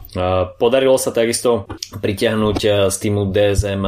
Podarilo 0.55 0.95
sa 0.95 1.11
takisto 1.11 1.67
pritiahnuť 1.99 2.87
z 2.87 2.95
týmu 2.95 3.27
DSM 3.27 3.83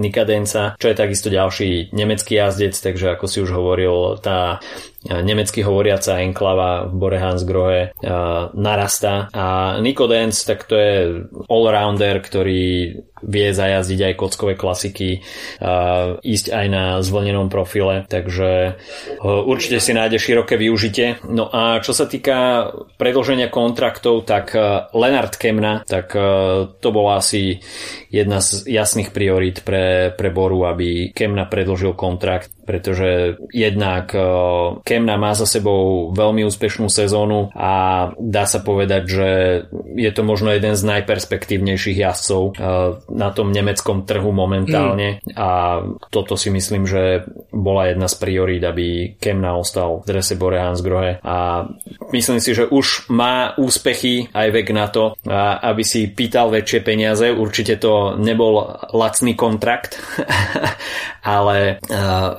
Nika 0.00 0.24
Denca, 0.24 0.80
čo 0.80 0.86
je 0.88 0.96
takisto 0.96 1.28
ďalší 1.28 1.92
nemecký 1.92 2.40
jazdec, 2.40 2.72
takže 2.72 3.12
ako 3.14 3.24
si 3.28 3.38
už 3.44 3.50
hovoril, 3.52 4.16
tá 4.24 4.64
nemecky 5.08 5.60
hovoriaca 5.60 6.20
enklava 6.24 6.88
v 6.88 6.94
Bore 6.96 7.18
Hansgrohe 7.20 7.92
narastá 8.54 9.28
a 9.32 9.76
Nico 9.80 10.08
Dance, 10.08 10.44
tak 10.48 10.64
to 10.64 10.74
je 10.76 10.94
allrounder, 11.48 12.20
ktorý 12.20 12.64
vie 13.24 13.48
zajazdiť 13.56 14.00
aj 14.12 14.18
kockové 14.20 14.52
klasiky, 14.54 15.24
ísť 16.20 16.46
aj 16.52 16.66
na 16.68 16.84
zvlnenom 17.00 17.48
profile, 17.48 18.04
takže 18.04 18.76
určite 19.24 19.80
si 19.80 19.96
nájde 19.96 20.20
široké 20.20 20.60
využitie. 20.60 21.24
No 21.32 21.48
a 21.48 21.80
čo 21.80 21.96
sa 21.96 22.04
týka 22.04 22.68
predlženia 23.00 23.48
kontraktov, 23.48 24.28
tak 24.28 24.52
Lenard 24.92 25.40
Kemna, 25.40 25.82
tak 25.88 26.12
to 26.78 26.88
bola 26.92 27.24
asi 27.24 27.64
jedna 28.12 28.44
z 28.44 28.68
jasných 28.68 29.10
priorít 29.10 29.64
pre, 29.64 30.12
pre 30.12 30.28
Boru, 30.28 30.68
aby 30.68 31.10
Kemna 31.16 31.48
predlžil 31.48 31.96
kontrakt 31.96 32.52
pretože 32.64 33.36
jednak 33.52 34.16
eh, 34.16 34.24
Kemna 34.94 35.20
má 35.20 35.36
za 35.36 35.44
sebou 35.46 36.10
veľmi 36.10 36.42
úspešnú 36.48 36.88
sezónu 36.88 37.52
a 37.52 38.08
dá 38.18 38.48
sa 38.48 38.64
povedať, 38.64 39.02
že 39.04 39.28
je 39.94 40.10
to 40.10 40.22
možno 40.24 40.50
jeden 40.50 40.72
z 40.72 40.82
najperspektívnejších 40.82 42.00
jazdcov 42.00 42.42
eh, 42.42 42.54
na 43.12 43.28
tom 43.30 43.52
nemeckom 43.52 44.08
trhu 44.08 44.32
momentálne 44.32 45.20
mm. 45.20 45.36
a 45.36 45.48
toto 46.08 46.34
si 46.40 46.48
myslím, 46.48 46.88
že 46.88 47.28
bola 47.52 47.92
jedna 47.92 48.08
z 48.08 48.14
priorít, 48.16 48.64
aby 48.64 49.14
Kemna 49.20 49.54
ostal 49.54 50.00
v 50.02 50.08
drese 50.08 50.34
Bore 50.40 50.58
Hansgrohe 50.58 51.20
a 51.20 51.68
myslím 52.10 52.40
si, 52.40 52.56
že 52.56 52.64
už 52.64 53.12
má 53.12 53.52
úspechy 53.60 54.32
aj 54.32 54.48
vek 54.48 54.68
na 54.72 54.88
to, 54.88 55.12
aby 55.60 55.82
si 55.84 56.08
pýtal 56.08 56.48
väčšie 56.48 56.80
peniaze. 56.80 57.28
Určite 57.30 57.76
to 57.76 58.16
nebol 58.16 58.62
lacný 58.94 59.36
kontrakt, 59.36 59.98
ale 61.22 61.78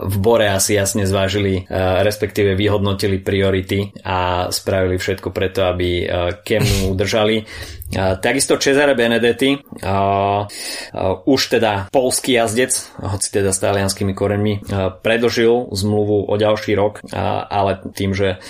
v 0.01 0.15
v 0.15 0.23
Bore 0.23 0.47
asi 0.47 0.79
jasne 0.79 1.03
zvážili, 1.03 1.67
e, 1.67 2.03
respektíve 2.45 2.53
vyhodnotili 2.55 3.17
priority 3.25 3.89
a 4.05 4.47
spravili 4.53 5.01
všetko 5.01 5.33
preto, 5.33 5.65
aby 5.65 6.05
e, 6.05 6.07
Kemu 6.45 6.93
udržali. 6.93 7.41
Takisto 7.95 8.57
Cesare 8.57 8.97
Benedetti, 8.97 9.55
už 11.25 11.41
teda 11.47 11.87
polský 11.93 12.33
jazdec, 12.33 12.73
hoci 12.97 13.27
teda 13.29 13.53
s 13.53 13.61
talianskými 13.61 14.11
koreňmi, 14.11 14.53
predlžil 15.05 15.69
zmluvu 15.69 16.25
o 16.25 16.33
ďalší 16.35 16.73
rok, 16.75 17.05
ale 17.47 17.85
tým, 17.93 18.17
že 18.17 18.41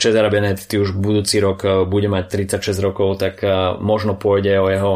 Cesare 0.00 0.32
Benedetti 0.32 0.80
už 0.80 0.96
budúci 0.96 1.44
rok 1.44 1.86
bude 1.86 2.08
mať 2.08 2.24
36 2.56 2.74
rokov, 2.80 3.20
tak 3.20 3.44
možno 3.84 4.16
pôjde 4.16 4.56
o 4.58 4.66
jeho 4.72 4.92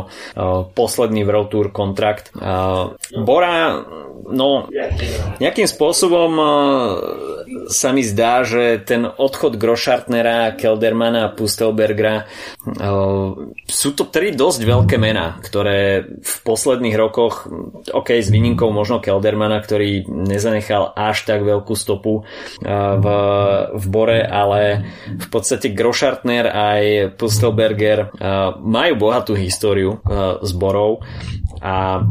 posledný 0.72 1.22
World 1.28 1.52
Tour 1.52 1.68
kontrakt. 1.68 2.32
Bora, 3.14 3.84
no, 4.32 4.66
nejakým 5.38 5.68
spôsobom 5.68 6.30
sa 7.68 7.92
mi 7.92 8.02
zdá, 8.02 8.17
že 8.18 8.82
ten 8.82 9.06
odchod 9.06 9.54
Groschartnera, 9.54 10.58
Keldermana 10.58 11.30
a 11.30 11.32
Pustelbergera 11.32 12.26
sú 13.68 13.88
to 13.94 14.10
tri 14.10 14.34
dosť 14.34 14.60
veľké 14.66 14.96
mená, 14.98 15.38
ktoré 15.38 16.02
v 16.18 16.34
posledných 16.42 16.96
rokoch, 16.98 17.46
ok, 17.94 18.18
s 18.18 18.28
výnimkou 18.28 18.74
možno 18.74 18.98
Keldermana, 18.98 19.62
ktorý 19.62 20.08
nezanechal 20.08 20.92
až 20.98 21.22
tak 21.28 21.46
veľkú 21.46 21.78
stopu 21.78 22.22
uh, 22.22 22.24
v, 22.98 23.06
v 23.78 23.84
Bore, 23.86 24.20
ale 24.26 24.82
v 25.06 25.26
podstate 25.30 25.70
Groschartner 25.70 26.50
aj 26.50 26.82
Pustelberger 27.14 28.10
uh, 28.10 28.56
majú 28.58 29.08
bohatú 29.08 29.38
históriu 29.38 30.00
s 30.42 30.50
Borou 30.56 31.00
a 31.62 32.02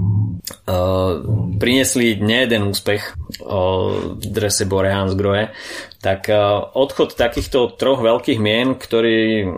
priniesli 1.60 2.20
nejeden 2.20 2.68
úspech 2.72 3.16
v 3.44 4.24
drese 4.28 4.64
Bore 4.68 4.92
Hansgrohe, 4.92 5.52
tak 5.98 6.30
odchod 6.78 7.18
takýchto 7.18 7.74
troch 7.76 8.00
veľkých 8.02 8.38
mien, 8.38 8.78
ktorí 8.78 9.50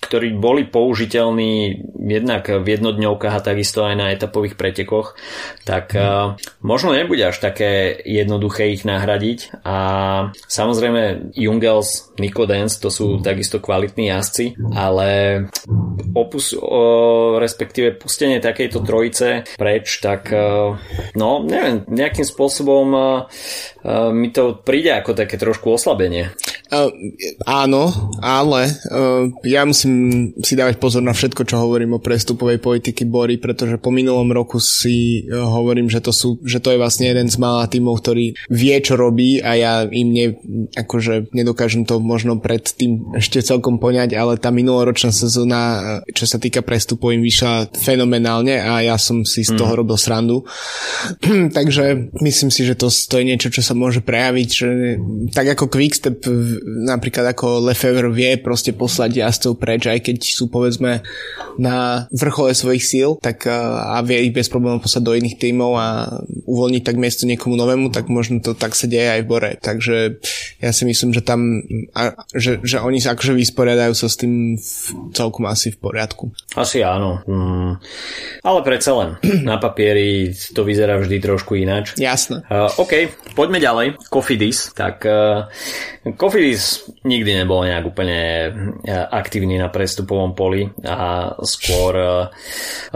ktorí 0.00 0.34
boli 0.34 0.66
použiteľní 0.66 1.84
jednak 2.00 2.48
v 2.50 2.66
jednodňovkách 2.66 3.34
a 3.36 3.44
takisto 3.44 3.86
aj 3.86 3.94
na 3.94 4.06
etapových 4.10 4.58
pretekoch, 4.58 5.14
tak 5.62 5.94
mm. 5.94 6.40
možno 6.64 6.96
nebude 6.96 7.22
až 7.30 7.38
také 7.38 7.94
jednoduché 8.02 8.74
ich 8.74 8.82
nahradiť 8.82 9.62
a 9.62 9.78
samozrejme 10.50 11.32
Jungels, 11.36 12.10
Nico 12.18 12.48
Dance, 12.48 12.82
to 12.82 12.90
sú 12.90 13.22
takisto 13.22 13.62
kvalitní 13.62 14.10
jazdci, 14.10 14.58
ale 14.74 15.08
opus, 16.16 16.56
o, 16.58 17.38
respektíve 17.38 17.94
pustenie 17.94 18.42
takejto 18.42 18.82
trojice 18.82 19.46
preč, 19.54 20.02
tak 20.02 20.32
no 21.14 21.28
neviem, 21.44 21.86
nejakým 21.86 22.26
spôsobom 22.26 22.86
mi 24.10 24.28
to 24.34 24.58
príde 24.60 24.92
ako 24.96 25.12
také 25.16 25.36
trošku 25.38 25.70
oslabenie. 25.76 26.32
Uh, 26.70 26.86
áno, 27.50 27.90
ale 28.22 28.70
uh, 28.94 29.26
ja 29.42 29.66
musím 29.66 30.30
si 30.38 30.54
dávať 30.54 30.78
pozor 30.78 31.02
na 31.02 31.10
všetko, 31.10 31.42
čo 31.42 31.58
hovorím 31.58 31.98
o 31.98 32.00
prestupovej 32.02 32.62
politiky 32.62 33.02
Bory, 33.10 33.42
pretože 33.42 33.74
po 33.82 33.90
minulom 33.90 34.30
roku 34.30 34.62
si 34.62 35.26
uh, 35.26 35.50
hovorím, 35.50 35.90
že 35.90 35.98
to, 35.98 36.14
sú, 36.14 36.38
že 36.46 36.62
to 36.62 36.70
je 36.70 36.78
vlastne 36.78 37.10
jeden 37.10 37.26
z 37.26 37.34
malých 37.42 37.74
tímov, 37.74 37.94
ktorý 37.98 38.38
vie, 38.54 38.76
čo 38.86 38.94
robí 38.94 39.42
a 39.42 39.58
ja 39.58 39.72
im 39.82 40.08
ne, 40.14 40.26
akože 40.78 41.34
nedokážem 41.34 41.82
to 41.82 41.98
možno 41.98 42.38
pred 42.38 42.62
tým 42.62 43.18
ešte 43.18 43.42
celkom 43.42 43.82
poňať, 43.82 44.14
ale 44.14 44.38
tá 44.38 44.54
minuloročná 44.54 45.10
sezóna, 45.10 45.98
čo 46.14 46.22
sa 46.22 46.38
týka 46.38 46.62
prestupov, 46.62 47.10
im 47.10 47.26
vyšla 47.26 47.74
fenomenálne 47.74 48.62
a 48.62 48.78
ja 48.86 48.94
som 48.94 49.26
si 49.26 49.42
z 49.42 49.58
toho 49.58 49.74
mm. 49.74 49.78
robil 49.82 49.98
srandu. 49.98 50.46
Takže 51.58 52.14
myslím 52.22 52.50
si, 52.54 52.62
že 52.62 52.78
to, 52.78 52.86
to 52.86 53.18
je 53.18 53.24
niečo, 53.26 53.50
čo 53.50 53.66
sa 53.66 53.74
môže 53.74 54.06
prejaviť, 54.06 54.48
že 54.48 54.68
tak 55.34 55.58
ako 55.58 55.66
Quickstep 55.66 56.22
napríklad 56.64 57.32
ako 57.32 57.70
Lefevre 57.70 58.10
vie 58.12 58.36
proste 58.40 58.72
poslať 58.76 59.20
jazdcov 59.20 59.52
preč, 59.60 59.88
aj 59.88 60.00
keď 60.04 60.16
sú 60.20 60.48
povedzme 60.48 61.04
na 61.60 62.06
vrchole 62.14 62.54
svojich 62.56 62.84
síl, 62.84 63.10
tak 63.20 63.44
a 63.50 63.98
vie 64.06 64.30
ich 64.30 64.36
bez 64.36 64.48
problémov 64.48 64.84
poslať 64.84 65.02
do 65.04 65.16
iných 65.16 65.36
tímov 65.36 65.72
a 65.76 65.88
uvoľniť 66.46 66.82
tak 66.84 66.96
miesto 66.96 67.28
niekomu 67.28 67.54
novému, 67.56 67.92
tak 67.92 68.08
možno 68.08 68.40
to 68.40 68.56
tak 68.56 68.72
sa 68.76 68.86
deje 68.86 69.20
aj 69.20 69.20
v 69.24 69.28
Bore. 69.28 69.50
Takže 69.60 69.96
ja 70.60 70.70
si 70.70 70.84
myslím, 70.84 71.12
že 71.12 71.22
tam, 71.24 71.64
a, 71.96 72.16
že, 72.32 72.60
že 72.64 72.80
oni 72.80 73.00
sa 73.02 73.12
akože 73.16 73.36
vysporiadajú 73.36 73.92
sa 73.96 74.08
s 74.08 74.16
tým 74.20 74.56
v, 74.56 74.72
celkom 75.12 75.44
asi 75.48 75.72
v 75.74 75.78
poriadku. 75.80 76.32
Asi 76.56 76.80
áno. 76.84 77.20
Mm. 77.28 77.80
Ale 78.40 78.60
predsa 78.64 78.92
len, 78.96 79.10
na 79.48 79.60
papieri 79.60 80.32
to 80.32 80.64
vyzerá 80.64 80.96
vždy 80.96 81.20
trošku 81.20 81.56
ináč. 81.56 81.96
Jasné. 82.00 82.44
Uh, 82.48 82.72
OK, 82.80 83.12
poďme 83.36 83.60
ďalej. 83.60 83.86
Kofidis. 84.08 84.72
Tak 84.72 85.04
uh, 85.04 85.46
Kofidis 86.16 86.88
nikdy 87.04 87.44
nebol 87.44 87.64
nejak 87.64 87.84
úplne 87.84 88.20
uh, 88.48 89.06
aktívny 89.12 89.60
na 89.60 89.68
prestupovom 89.68 90.32
poli 90.32 90.64
a 90.84 91.32
skôr 91.44 91.92
uh, 91.96 92.32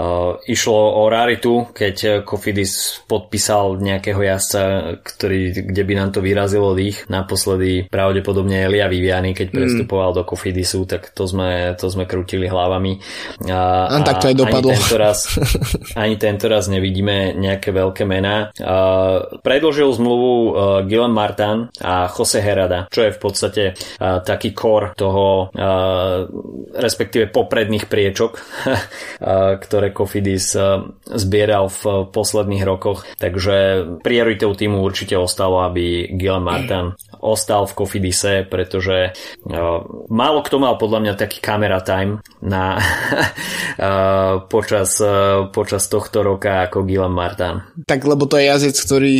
uh, 0.00 0.40
išlo 0.48 1.00
o 1.00 1.08
raritu, 1.12 1.68
keď 1.72 2.24
Kofidis 2.24 3.04
podpísal 3.04 3.76
nejakého 3.80 4.20
jazdca, 4.24 4.62
ktorý, 5.04 5.68
kde 5.72 5.82
by 5.84 5.94
nám 5.94 6.10
to 6.16 6.24
vyrazilo 6.24 6.72
dých. 6.72 7.04
Naposledy 7.12 7.86
pravdepodobne 7.92 8.56
Elia 8.56 8.88
Viviani, 8.88 9.36
keď 9.36 9.52
mm. 9.52 9.54
prestupoval 9.54 10.10
do 10.16 10.22
Kofidisu, 10.24 10.88
tak 10.88 11.12
to 11.12 11.28
sme, 11.28 11.76
to 11.76 11.86
sme 11.92 12.08
krútili 12.08 12.48
hlavami. 12.48 12.98
A, 13.48 13.90
a, 13.90 13.96
a 14.00 14.06
tak 14.06 14.24
to 14.24 14.32
aj 14.32 14.36
dopadlo. 14.36 14.72
Tento, 14.72 14.96
raz, 14.96 15.18
ani 16.02 16.14
tento 16.16 16.46
raz 16.46 16.70
nevidíme 16.70 17.34
nejaké 17.36 17.70
veľké 17.70 18.04
mená. 18.06 18.50
Uh, 18.56 19.40
predložil 19.40 19.90
zmluvu 19.94 20.32
uh, 20.32 20.52
Gilan 20.86 21.14
Martin 21.14 21.68
a 21.80 22.06
Jose 22.10 22.40
Herada, 22.40 22.86
čo 22.90 23.06
je 23.08 23.14
v 23.14 23.20
podstate 23.20 23.62
uh, 23.74 24.20
taký 24.22 24.54
kor 24.54 24.92
toho, 24.94 25.50
uh, 25.50 26.26
respektíve 26.74 27.30
popredných 27.30 27.86
priečok, 27.90 28.32
uh, 28.34 28.42
ktoré 29.64 29.90
Kofidis 29.90 30.54
uh, 30.54 30.84
zbieral 31.08 31.70
v 31.70 32.08
posledných 32.10 32.64
rokoch. 32.64 33.06
Takže 33.18 33.56
prioritou 34.04 34.52
týmu 34.54 34.80
určite 34.82 35.16
ostalo, 35.18 35.64
aby 35.64 36.10
Gil 36.14 36.38
Martin 36.40 36.94
ostal 37.24 37.64
v 37.64 37.76
Kofidise, 37.76 38.44
pretože 38.44 39.10
uh, 39.10 39.80
málo 40.12 40.44
kto 40.44 40.60
mal 40.60 40.76
podľa 40.76 41.00
mňa 41.00 41.14
taký 41.16 41.40
camera 41.40 41.80
time 41.80 42.20
na 42.44 42.76
uh, 42.76 44.44
počas, 44.52 45.00
uh, 45.00 45.23
počas 45.54 45.86
tohto 45.86 46.26
roka 46.26 46.66
ako 46.66 46.82
Gilan 46.82 47.14
Martin. 47.14 47.62
Tak 47.86 48.02
lebo 48.04 48.26
to 48.26 48.36
je 48.36 48.50
jazdec, 48.50 48.76
ktorý, 48.76 49.16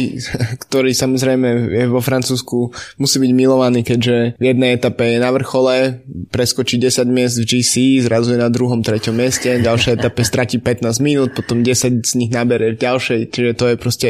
ktorý 0.67 0.91
samozrejme 0.91 1.49
je 1.71 1.87
vo 1.87 2.03
Francúzsku 2.03 2.75
musí 2.99 3.17
byť 3.23 3.33
milovaný, 3.33 3.87
keďže 3.87 4.37
v 4.37 4.45
jednej 4.45 4.75
etape 4.77 5.17
je 5.17 5.19
na 5.23 5.31
vrchole, 5.31 6.03
preskočí 6.35 6.77
10 6.83 7.07
miest 7.09 7.39
v 7.39 7.47
GC, 7.47 7.73
zrazu 8.03 8.35
je 8.35 8.41
na 8.43 8.51
druhom, 8.51 8.83
treťom 8.83 9.15
mieste, 9.15 9.61
v 9.61 9.67
ďalšej 9.67 10.03
etape 10.03 10.23
stratí 10.27 10.57
15 10.59 10.99
minút, 10.99 11.31
potom 11.39 11.63
10 11.63 12.03
z 12.03 12.13
nich 12.19 12.31
nabere 12.35 12.75
v 12.75 12.81
ďalšej, 12.81 13.21
čiže 13.31 13.53
to 13.55 13.65
je 13.71 13.77
proste 13.79 14.09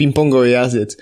pingpongový 0.00 0.56
jazdec. 0.56 0.96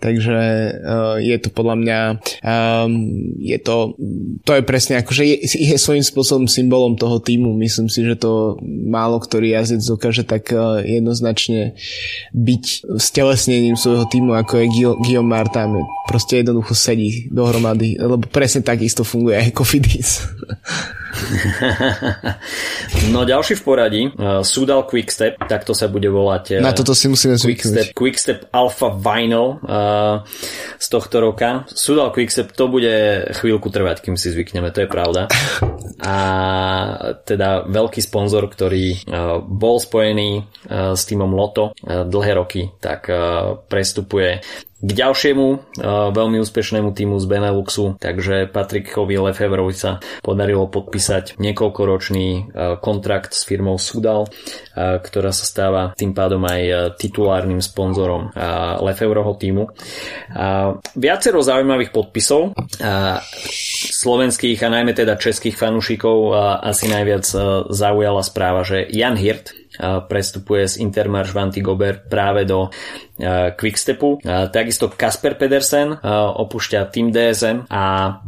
Takže 0.00 0.38
uh, 0.80 1.16
je 1.20 1.36
to 1.36 1.48
podľa 1.52 1.76
mňa 1.76 2.00
um, 2.40 2.90
je 3.36 3.58
to, 3.60 3.94
to 4.42 4.52
je 4.56 4.62
presne 4.64 5.00
akože 5.00 5.22
je, 5.22 5.36
je 5.44 5.76
svojím 5.76 6.04
spôsobom 6.04 6.48
symbolom 6.48 6.96
toho 6.96 7.20
týmu. 7.20 7.52
Myslím 7.56 7.92
si, 7.92 8.00
že 8.04 8.16
to 8.16 8.56
málo 8.64 9.18
ktorý 9.26 9.58
jazdec 9.58 9.75
dokáže 9.80 10.24
tak 10.24 10.52
uh, 10.52 10.80
jednoznačne 10.80 11.76
byť 12.32 12.64
stelesnením 12.96 13.76
svojho 13.76 14.08
týmu, 14.08 14.32
ako 14.32 14.52
je 14.62 14.66
Guillaume 15.04 15.30
Martin. 15.30 15.76
Proste 16.06 16.40
jednoducho 16.40 16.72
sedí 16.72 17.26
dohromady, 17.28 17.98
lebo 17.98 18.24
presne 18.30 18.62
takisto 18.62 19.02
funguje 19.02 19.36
aj 19.36 19.52
Cofidis. 19.52 20.22
no 23.12 23.24
ďalší 23.24 23.56
v 23.56 23.62
poradí, 23.62 24.02
uh, 24.06 24.44
Sudal 24.44 24.84
Quickstep, 24.84 25.40
takto 25.48 25.72
sa 25.72 25.88
bude 25.88 26.08
volať. 26.08 26.60
Uh, 26.60 26.64
Na 26.64 26.76
toto 26.76 26.92
si 26.92 27.08
musíme 27.08 27.36
zvyknúť. 27.40 27.92
Quickstep, 27.92 27.96
Quickstep 27.96 28.40
Alpha 28.52 28.92
Vinyl 28.92 29.58
uh, 29.60 30.22
z 30.76 30.86
tohto 30.92 31.20
roka. 31.20 31.64
Sudal 31.72 32.12
Quickstep, 32.12 32.52
to 32.52 32.68
bude 32.68 33.26
chvíľku 33.36 33.68
trvať, 33.72 34.04
kým 34.04 34.16
si 34.20 34.30
zvykneme, 34.32 34.70
to 34.70 34.84
je 34.84 34.88
pravda. 34.90 35.28
A 36.04 36.16
teda 37.24 37.64
veľký 37.66 38.00
sponzor, 38.04 38.46
ktorý 38.52 39.00
uh, 39.08 39.40
bol 39.40 39.80
spojený 39.80 40.44
uh, 40.68 40.92
s 40.92 41.02
týmom 41.08 41.32
Loto 41.32 41.72
uh, 41.72 42.04
dlhé 42.04 42.32
roky, 42.36 42.68
tak 42.78 43.08
uh, 43.08 43.56
prestupuje 43.66 44.44
k 44.86 44.90
ďalšiemu 44.94 45.46
uh, 45.50 45.58
veľmi 46.14 46.38
úspešnému 46.46 46.94
týmu 46.94 47.18
z 47.18 47.26
Beneluxu, 47.26 47.98
takže 47.98 48.46
Patrickovi 48.46 49.18
Lefevrovi 49.18 49.74
sa 49.74 49.98
podarilo 50.22 50.70
podpísať 50.70 51.34
niekoľkoročný 51.42 52.26
uh, 52.30 52.78
kontrakt 52.78 53.34
s 53.34 53.42
firmou 53.42 53.82
Sudal, 53.82 54.30
uh, 54.30 55.02
ktorá 55.02 55.34
sa 55.34 55.42
stáva 55.42 55.82
tým 55.98 56.14
pádom 56.14 56.46
aj 56.46 56.94
titulárnym 57.00 57.58
sponzorom 57.58 58.30
Lefevroho 58.84 59.34
týmu. 59.40 59.72
Viacero 60.94 61.40
zaujímavých 61.40 61.90
podpisov 61.90 62.52
slovenských 63.96 64.60
a 64.62 64.68
najmä 64.68 64.92
teda 64.92 65.16
českých 65.16 65.56
fanúšikov 65.56 66.36
asi 66.62 66.86
najviac 66.92 67.24
zaujala 67.72 68.22
správa, 68.22 68.62
že 68.62 68.84
Jan 68.92 69.16
Hirt 69.16 69.56
prestupuje 69.80 70.68
z 70.68 70.82
Intermarš 70.82 71.30
Vanty 71.32 71.62
Gober 71.62 72.04
práve 72.04 72.44
do 72.44 72.68
Quickstepu. 73.56 74.20
Takisto 74.52 74.92
Kasper 74.92 75.40
Pedersen 75.40 75.96
opúšťa 76.36 76.92
Team 76.92 77.08
DSM 77.08 77.64
a 77.70 78.18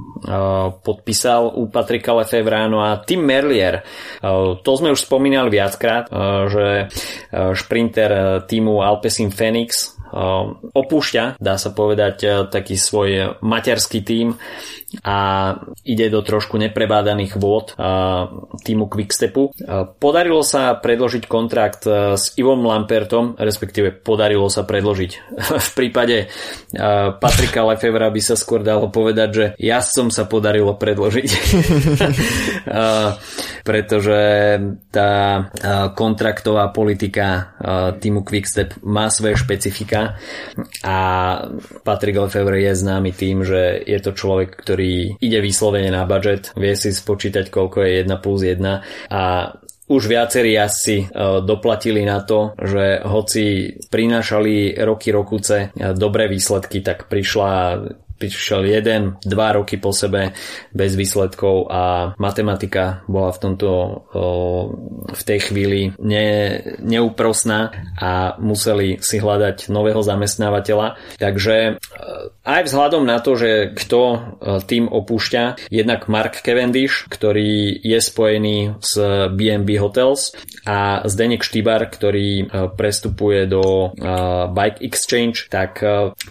podpísal 0.81 1.53
u 1.53 1.69
Patrika 1.69 2.17
Lefevráno 2.17 2.81
a 2.81 2.97
Tim 3.05 3.21
Merlier. 3.21 3.85
To 4.65 4.71
sme 4.79 4.95
už 4.95 5.05
spomínali 5.05 5.53
viackrát, 5.53 6.09
že 6.49 6.89
šprinter 7.53 8.41
týmu 8.49 8.81
Alpecin 8.81 9.29
Phoenix 9.29 9.98
opúšťa, 10.73 11.38
dá 11.38 11.55
sa 11.61 11.71
povedať, 11.73 12.49
taký 12.49 12.81
svoj 12.81 13.38
materský 13.44 14.01
tím 14.03 14.40
a 15.05 15.53
ide 15.85 16.09
do 16.09 16.25
trošku 16.25 16.57
neprebádaných 16.57 17.37
vôd 17.37 17.77
týmu 18.64 18.88
Quickstepu. 18.88 19.53
Podarilo 20.01 20.40
sa 20.40 20.81
predložiť 20.81 21.29
kontrakt 21.29 21.85
s 22.16 22.33
Ivom 22.40 22.64
Lampertom, 22.64 23.37
respektíve 23.37 23.92
podarilo 23.92 24.49
sa 24.49 24.64
predložiť. 24.64 25.11
v 25.68 25.71
prípade 25.77 26.33
Patrika 27.21 27.68
Lefevra 27.68 28.09
by 28.09 28.23
sa 28.25 28.33
skôr 28.33 28.64
dalo 28.64 28.88
povedať, 28.88 29.29
že 29.29 29.44
jazdcom 29.61 30.09
sa 30.09 30.25
podarilo 30.25 30.81
predložiť. 30.81 31.29
pretože 33.68 34.21
tá 34.88 35.12
kontraktová 35.92 36.73
politika 36.73 37.53
týmu 38.01 38.25
Quickstep 38.25 38.81
má 38.81 39.12
svoje 39.12 39.37
špecifika 39.37 39.98
a 40.85 40.99
Patrick 41.85 42.17
Lefevre 42.19 42.61
je 42.61 42.73
známy 42.75 43.11
tým, 43.15 43.47
že 43.47 43.83
je 43.85 43.99
to 44.03 44.13
človek, 44.15 44.55
ktorý 44.55 45.19
ide 45.19 45.39
vyslovene 45.43 45.91
na 45.93 46.05
budget, 46.05 46.53
vie 46.55 46.75
si 46.75 46.91
spočítať, 46.95 47.49
koľko 47.49 47.85
je 47.85 47.93
1 48.05 48.25
plus 48.25 48.41
1 48.45 49.13
a 49.13 49.23
už 49.89 50.03
viacerí 50.05 50.53
jazdci 50.53 50.97
e, 51.01 51.05
doplatili 51.49 52.05
na 52.05 52.21
to, 52.21 52.53
že 52.61 53.01
hoci 53.09 53.73
prinášali 53.89 54.77
roky 54.85 55.09
rokuce 55.09 55.73
e, 55.73 55.97
dobré 55.97 56.29
výsledky, 56.29 56.85
tak 56.85 57.09
prišla 57.09 57.81
prišiel 58.18 58.66
jeden, 58.66 59.16
dva 59.22 59.54
roky 59.54 59.78
po 59.78 59.94
sebe 59.94 60.35
bez 60.74 60.98
výsledkov 60.98 61.70
a 61.70 62.12
matematika 62.18 63.07
bola 63.07 63.31
v 63.31 63.38
tomto 63.38 63.70
v 65.09 65.22
tej 65.22 65.38
chvíli 65.40 65.94
ne, 66.02 66.26
neúprosná 66.83 67.70
a 67.96 68.35
museli 68.42 68.98
si 68.98 69.22
hľadať 69.22 69.70
nového 69.70 70.02
zamestnávateľa. 70.02 70.98
Takže 71.16 71.57
e, 71.57 71.72
aj 72.49 72.63
vzhľadom 72.65 73.05
na 73.05 73.21
to, 73.21 73.37
že 73.37 73.77
kto 73.77 74.01
e, 74.01 74.19
tým 74.65 74.89
opúšťa, 74.89 75.69
jednak 75.69 76.09
Mark 76.09 76.41
Cavendish, 76.41 77.05
ktorý 77.13 77.77
je 77.77 77.99
spojený 78.01 78.81
s 78.81 78.97
BNB 79.37 79.77
Hotels 79.77 80.33
a 80.65 81.05
Zdenek 81.05 81.45
Štýbar, 81.45 81.85
ktorý 81.93 82.31
e, 82.41 82.45
prestupuje 82.73 83.45
do 83.45 83.93
Bike 84.49 84.81
Exchange, 84.81 85.51
tak 85.51 85.83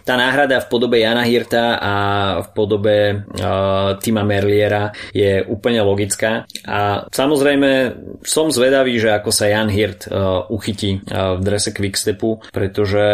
tá 0.07 0.13
náhrada 0.15 0.63
v 0.63 0.69
podobe 0.71 1.03
Jana 1.03 1.27
Hirta 1.27 1.77
a 1.77 1.93
v 2.41 2.47
podobe 2.55 2.95
Tima 4.01 4.23
Merliera 4.23 4.95
je 5.11 5.43
úplne 5.45 5.83
logická. 5.83 6.47
A 6.63 7.05
samozrejme 7.11 7.93
som 8.23 8.49
zvedavý, 8.49 8.97
že 8.97 9.13
ako 9.13 9.29
sa 9.29 9.51
Jan 9.51 9.69
Hirt 9.69 10.07
uchytí 10.49 11.03
v 11.05 11.41
drese 11.43 11.75
Quickstepu, 11.75 12.47
pretože 12.49 13.05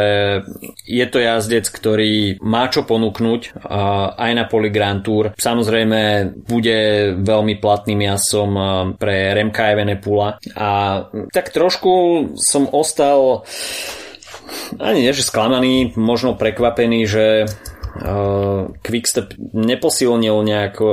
je 0.86 1.06
to 1.10 1.18
jazdec, 1.20 1.66
ktorý 1.68 2.38
má 2.44 2.70
čo 2.70 2.86
ponúknuť 2.94 3.66
aj 4.14 4.32
na 4.38 4.46
poli 4.46 4.70
Grand 4.70 5.02
Tour. 5.02 5.34
Samozrejme 5.34 6.30
bude 6.46 6.78
veľmi 7.18 7.58
platným 7.58 8.06
jazdcom 8.06 8.50
uh, 8.54 8.66
pre 8.94 9.34
Remka 9.34 9.74
Evenepula 9.74 10.38
a 10.54 10.70
tak 11.34 11.50
trošku 11.50 11.92
som 12.38 12.70
ostal 12.70 13.42
ani 14.78 15.08
nie, 15.08 15.14
že 15.16 15.26
sklamaný, 15.26 15.98
možno 15.98 16.38
prekvapený, 16.38 17.00
že 17.10 17.26
Quickstep 18.82 19.38
neposilnil 19.54 20.42
nejako 20.42 20.90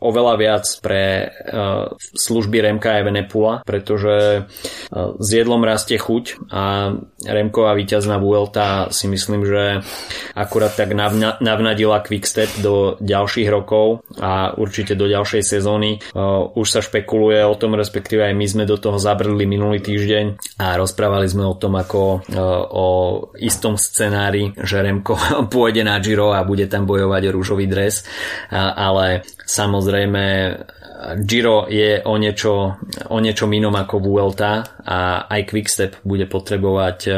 oveľa 0.00 0.34
viac 0.40 0.64
pre 0.80 1.28
uh, 1.28 1.92
služby 2.00 2.64
Remka 2.64 2.96
Evenepula, 3.04 3.60
pretože 3.68 4.40
uh, 4.40 5.12
s 5.20 5.28
jedlom 5.28 5.60
rastie 5.60 6.00
chuť 6.00 6.48
a 6.48 6.96
Remková 7.22 7.76
víťazná 7.76 8.16
Vuelta 8.16 8.88
si 8.88 9.12
myslím, 9.12 9.44
že 9.44 9.84
akurát 10.32 10.72
tak 10.72 10.96
navna- 10.96 11.36
navnadila 11.44 12.00
Quickstep 12.00 12.64
do 12.64 12.96
ďalších 12.96 13.48
rokov 13.52 14.00
a 14.16 14.56
určite 14.56 14.96
do 14.96 15.06
ďalšej 15.06 15.42
sezóny. 15.44 16.02
Už 16.56 16.66
sa 16.66 16.82
špekuluje 16.82 17.46
o 17.46 17.54
tom, 17.54 17.78
respektíve 17.78 18.26
aj 18.26 18.34
my 18.34 18.46
sme 18.48 18.64
do 18.66 18.74
toho 18.74 18.98
zabrdli 18.98 19.46
minulý 19.46 19.78
týždeň 19.78 20.58
a 20.58 20.74
rozprávali 20.80 21.30
sme 21.30 21.46
o 21.46 21.54
tom 21.54 21.78
ako 21.78 22.26
o 22.74 22.86
istom 23.38 23.78
scenári, 23.78 24.50
že 24.58 24.82
Remko 24.82 25.14
pôjde 25.54 25.86
na 25.86 26.02
Giro 26.02 26.21
Giro 26.22 26.38
a 26.38 26.46
bude 26.46 26.70
tam 26.70 26.86
bojovať 26.86 27.34
rúžový 27.34 27.66
dres, 27.66 28.06
ale 28.54 29.26
samozrejme 29.42 30.22
Giro 31.18 31.66
je 31.66 31.98
o 32.06 32.14
niečo, 32.14 32.78
o 33.10 33.18
niečo 33.18 33.50
inom 33.50 33.74
ako 33.74 33.98
Vuelta 33.98 34.62
a 34.86 35.26
aj 35.26 35.40
Quickstep 35.50 35.92
bude 36.06 36.30
potrebovať 36.30 36.98
e, 37.06 37.12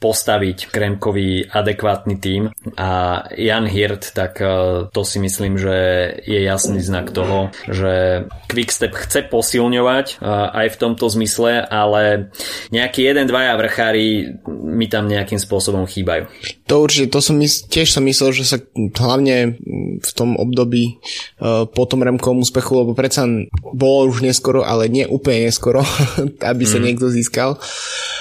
postaviť 0.00 0.72
Kremkový 0.72 1.44
adekvátny 1.48 2.16
tím 2.16 2.42
a 2.76 3.22
Jan 3.36 3.68
Hirt, 3.68 4.16
tak 4.16 4.40
e, 4.40 4.46
to 4.88 5.02
si 5.04 5.20
myslím, 5.20 5.60
že 5.60 5.76
je 6.24 6.40
jasný 6.40 6.80
znak 6.80 7.12
toho, 7.12 7.52
že 7.68 8.24
Quickstep 8.48 8.96
chce 8.96 9.28
posilňovať 9.28 10.06
e, 10.20 10.24
aj 10.64 10.66
v 10.76 10.80
tomto 10.80 11.06
zmysle, 11.12 11.60
ale 11.60 12.32
nejaký 12.72 13.04
jeden, 13.04 13.28
dvaja 13.28 13.56
vrchári 13.60 14.40
mi 14.48 14.88
tam 14.88 15.08
nejakým 15.08 15.40
spôsobom 15.40 15.84
chýbajú. 15.84 16.28
To 16.68 16.74
určite, 16.80 17.12
to 17.12 17.20
som 17.20 17.36
tiež 17.44 17.88
som 17.90 18.04
myslel, 18.08 18.29
že 18.30 18.44
sa 18.46 18.58
hlavne 18.76 19.60
v 20.00 20.10
tom 20.16 20.34
období 20.34 20.98
uh, 21.42 21.66
po 21.68 21.84
tom 21.86 22.02
Remkovom 22.02 22.42
úspechu, 22.42 22.82
lebo 22.82 22.96
predsa 22.96 23.26
bolo 23.74 24.10
už 24.10 24.24
neskoro, 24.24 24.64
ale 24.64 24.88
nie 24.88 25.04
úplne 25.06 25.50
neskoro, 25.50 25.84
aby 26.50 26.64
sa 26.64 26.78
mm. 26.78 26.84
niekto 26.84 27.06
získal. 27.12 27.60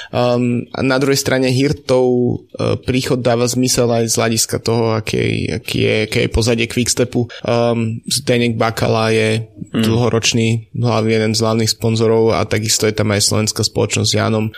Um, 0.09 0.65
a 0.73 0.81
na 0.81 0.97
druhej 0.97 1.21
strane 1.21 1.53
Hirtov 1.53 2.05
uh, 2.09 2.75
príchod 2.81 3.21
dáva 3.21 3.45
zmysel 3.45 3.85
aj 3.85 4.09
z 4.09 4.15
hľadiska 4.17 4.57
toho, 4.57 4.97
aký, 4.97 5.53
aký, 5.53 5.77
je, 5.85 5.95
aký 6.09 6.19
je 6.25 6.29
pozadie 6.33 6.65
Quickstepu. 6.65 7.29
Um, 7.45 8.01
Zdenek 8.09 8.57
Bakala 8.57 9.13
je 9.13 9.45
mm. 9.45 9.85
dlhoročný 9.85 10.73
hlavný 10.73 11.11
jeden 11.13 11.33
z 11.37 11.43
hlavných 11.45 11.69
sponzorov 11.69 12.33
a 12.33 12.41
takisto 12.49 12.89
je 12.89 12.97
tam 12.97 13.13
aj 13.13 13.21
slovenská 13.21 13.61
spoločnosť 13.61 14.09
s 14.09 14.17
Janom 14.17 14.49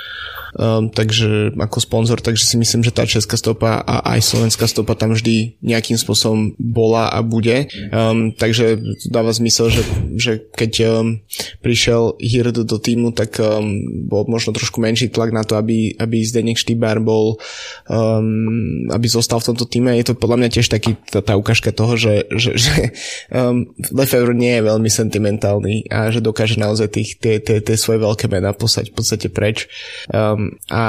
Um, 0.52 0.92
takže 0.92 1.56
ako 1.56 1.80
sponzor, 1.80 2.20
takže 2.20 2.44
si 2.44 2.60
myslím, 2.60 2.84
že 2.84 2.92
tá 2.92 3.08
česká 3.08 3.40
stopa 3.40 3.80
a 3.88 4.04
aj 4.12 4.20
slovenská 4.20 4.68
stopa 4.68 5.00
tam 5.00 5.16
vždy 5.16 5.41
nejakým 5.66 5.98
spôsobom 5.98 6.54
bola 6.58 7.10
a 7.10 7.20
bude. 7.26 7.68
Um, 7.90 8.32
takže 8.36 8.78
dáva 9.10 9.34
zmysel, 9.34 9.74
že, 9.74 9.84
že 10.16 10.32
keď 10.54 10.72
um, 10.88 11.20
prišiel 11.66 12.16
Hird 12.22 12.62
do 12.64 12.78
týmu, 12.78 13.12
tak 13.12 13.42
um, 13.42 13.82
bol 14.06 14.30
možno 14.30 14.54
trošku 14.54 14.78
menší 14.78 15.10
tlak 15.10 15.34
na 15.34 15.42
to, 15.42 15.58
aby, 15.58 15.98
aby 15.98 16.22
Zdenek 16.22 16.62
Štýbar 16.62 17.02
bol 17.02 17.42
um, 17.90 18.88
aby 18.92 19.08
zostal 19.10 19.42
v 19.42 19.54
tomto 19.54 19.66
týme. 19.66 19.98
Je 19.98 20.14
to 20.14 20.20
podľa 20.20 20.46
mňa 20.46 20.50
tiež 20.54 20.68
taký 20.70 21.00
tá, 21.10 21.26
tá 21.26 21.34
ukážka 21.34 21.74
toho, 21.74 21.98
že, 21.98 22.30
že, 22.36 22.52
že 22.64 22.76
um, 23.34 23.66
Lefebvre 23.90 24.38
nie 24.38 24.60
je 24.60 24.68
veľmi 24.68 24.90
sentimentálny 24.92 25.90
a 25.90 26.14
že 26.14 26.22
dokáže 26.22 26.62
naozaj 26.62 26.94
tých, 26.94 27.18
tie, 27.18 27.42
tie, 27.42 27.64
tie 27.64 27.76
svoje 27.80 28.04
veľké 28.04 28.30
mená 28.30 28.54
poslať 28.54 28.94
v 28.94 28.96
podstate 28.96 29.28
preč. 29.32 29.66
Um, 30.12 30.60
a 30.70 30.84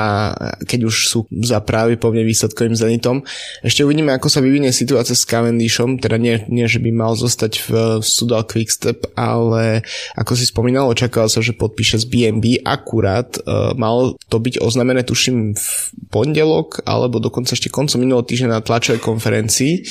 keď 0.67 0.91
už 0.91 0.97
sú 1.09 1.19
za 1.31 1.63
práve 1.63 1.97
povne 1.97 2.27
výsledkovým 2.27 2.75
zenitom. 2.75 3.23
Ešte 3.63 3.87
uvidíme, 3.87 4.11
ako 4.13 4.29
sa 4.29 4.42
vyvinie 4.43 4.75
situácia 4.75 5.15
s 5.15 5.25
Cavendishom, 5.25 6.03
teda 6.03 6.19
nie, 6.19 6.43
nie 6.51 6.67
že 6.67 6.83
by 6.83 6.91
mal 6.91 7.15
zostať 7.15 7.53
v 7.63 7.71
Sudal 8.03 8.45
Quickstep, 8.45 9.07
ale 9.15 9.87
ako 10.19 10.33
si 10.35 10.45
spomínal, 10.51 10.91
očakával 10.91 11.31
sa, 11.31 11.39
že 11.39 11.55
podpíše 11.55 12.03
z 12.03 12.07
BNB. 12.11 12.67
Akurát 12.67 13.39
uh, 13.43 13.73
mal 13.79 14.19
to 14.27 14.37
byť 14.43 14.59
oznamené, 14.59 15.07
tuším, 15.07 15.55
v 15.55 15.69
pondelok, 16.11 16.83
alebo 16.85 17.23
dokonca 17.23 17.55
ešte 17.55 17.73
koncom 17.73 18.03
minulého 18.03 18.27
týždňa 18.27 18.59
na 18.59 18.65
tlačovej 18.65 19.01
konferencii, 19.01 19.87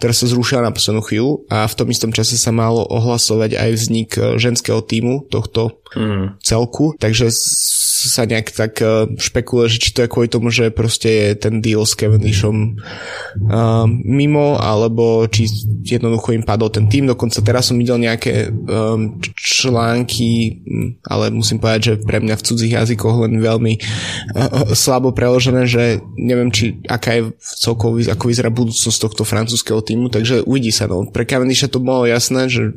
ktorá 0.00 0.12
sa 0.14 0.30
zrušila 0.30 0.64
na 0.64 0.72
poslednú 0.72 1.02
chvíľu 1.04 1.44
a 1.50 1.66
v 1.66 1.76
tom 1.76 1.88
istom 1.90 2.10
čase 2.14 2.38
sa 2.38 2.54
malo 2.54 2.86
ohlasovať 2.86 3.58
aj 3.58 3.70
vznik 3.74 4.10
e, 4.16 4.38
ženského 4.40 4.80
týmu 4.84 5.26
tohto 5.28 5.82
mm. 5.92 6.40
celku, 6.40 6.94
takže 6.96 7.32
sa 8.06 8.22
nejak 8.22 8.54
tak 8.54 8.78
uh, 8.78 9.10
špekuluje, 9.18 9.66
že 9.74 9.78
či 9.82 9.90
to 9.90 10.06
je 10.06 10.12
kvôli 10.12 10.30
tomu, 10.30 10.54
že 10.54 10.70
proste 10.70 11.10
je 11.10 11.28
ten 11.34 11.58
deal 11.58 11.82
s 11.82 11.98
Cavendishom 11.98 12.78
uh, 12.78 13.90
mimo, 14.06 14.54
alebo 14.54 15.26
či 15.26 15.50
jednoducho 15.82 16.38
im 16.38 16.46
padol 16.46 16.70
ten 16.70 16.86
tým. 16.86 17.10
Dokonca 17.10 17.42
teraz 17.42 17.66
som 17.66 17.80
videl 17.80 17.98
nejaké 17.98 18.46
um, 18.52 19.18
články, 19.34 20.62
ale 21.02 21.34
musím 21.34 21.58
povedať, 21.58 21.80
že 21.82 21.94
pre 22.06 22.22
mňa 22.22 22.38
v 22.38 22.46
cudzích 22.46 22.76
jazykoch 22.78 23.26
len 23.26 23.42
veľmi 23.42 23.74
uh, 23.74 24.70
slabo 24.78 25.10
preložené, 25.10 25.66
že 25.66 25.98
neviem, 26.14 26.54
či 26.54 26.78
aká 26.86 27.18
je 27.18 27.22
celkovo, 27.40 27.98
ako 27.98 28.24
vyzerá 28.30 28.52
budúcnosť 28.52 28.98
tohto 29.00 29.26
francúzského 29.26 29.80
týmu, 29.82 30.12
takže 30.12 30.44
uvidí 30.44 30.70
sa. 30.70 30.86
No. 30.86 31.08
Pre 31.08 31.24
Cavendisha 31.24 31.72
to 31.72 31.80
bolo 31.80 32.04
jasné, 32.04 32.52
že 32.52 32.76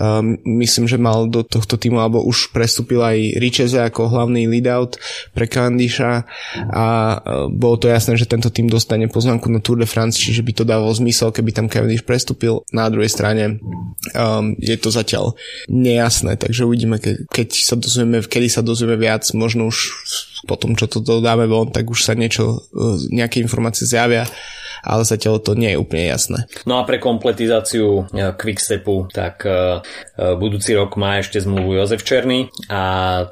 um, 0.00 0.40
myslím, 0.58 0.88
že 0.88 0.96
mal 0.96 1.28
do 1.28 1.44
tohto 1.44 1.76
týmu, 1.76 2.00
alebo 2.00 2.24
už 2.24 2.56
prestúpil 2.56 3.04
aj 3.04 3.36
Richeze 3.36 3.78
ako 3.84 4.08
hlavný 4.08 4.48
lead-out 4.58 4.96
pre 5.36 5.44
Cavendisha 5.46 6.24
a 6.72 6.86
e, 7.16 7.16
bolo 7.52 7.76
to 7.76 7.86
jasné, 7.92 8.16
že 8.16 8.28
tento 8.28 8.48
tým 8.48 8.66
dostane 8.66 9.06
pozvánku 9.06 9.52
na 9.52 9.60
Tour 9.60 9.80
de 9.80 9.88
France, 9.88 10.16
čiže 10.16 10.40
by 10.40 10.52
to 10.56 10.64
dávalo 10.64 10.92
zmysel, 10.96 11.30
keby 11.30 11.52
tam 11.52 11.68
Cavendish 11.68 12.02
prestúpil. 12.02 12.64
Na 12.72 12.88
druhej 12.88 13.12
strane 13.12 13.60
um, 14.16 14.56
je 14.56 14.76
to 14.80 14.88
zatiaľ 14.88 15.36
nejasné, 15.68 16.40
takže 16.40 16.64
uvidíme, 16.64 16.96
ke, 16.96 17.28
keď 17.28 17.48
sa 17.52 17.76
dozvieme, 17.76 18.24
kedy 18.24 18.48
sa 18.48 18.62
dozvieme 18.64 18.96
viac, 18.96 19.28
možno 19.36 19.68
už 19.68 19.78
po 20.46 20.56
tom, 20.56 20.78
čo 20.78 20.86
to 20.86 21.02
dáme 21.02 21.44
von, 21.50 21.68
tak 21.68 21.90
už 21.90 22.06
sa 22.06 22.14
niečo, 22.14 22.66
e, 22.72 23.12
nejaké 23.12 23.42
informácie 23.42 23.84
zjavia 23.84 24.24
ale 24.86 25.02
zatiaľ 25.02 25.42
to 25.42 25.58
nie 25.58 25.74
je 25.74 25.82
úplne 25.82 26.06
jasné. 26.06 26.46
No 26.62 26.78
a 26.78 26.86
pre 26.86 27.02
kompletizáciu 27.02 28.06
e, 28.06 28.30
Quickstepu, 28.38 29.10
tak 29.10 29.42
e, 29.42 29.50
e, 29.50 30.38
budúci 30.38 30.78
rok 30.78 30.94
má 30.94 31.18
ešte 31.18 31.42
zmluvu 31.42 31.74
Jozef 31.82 32.06
Černý 32.06 32.46
a 32.70 32.82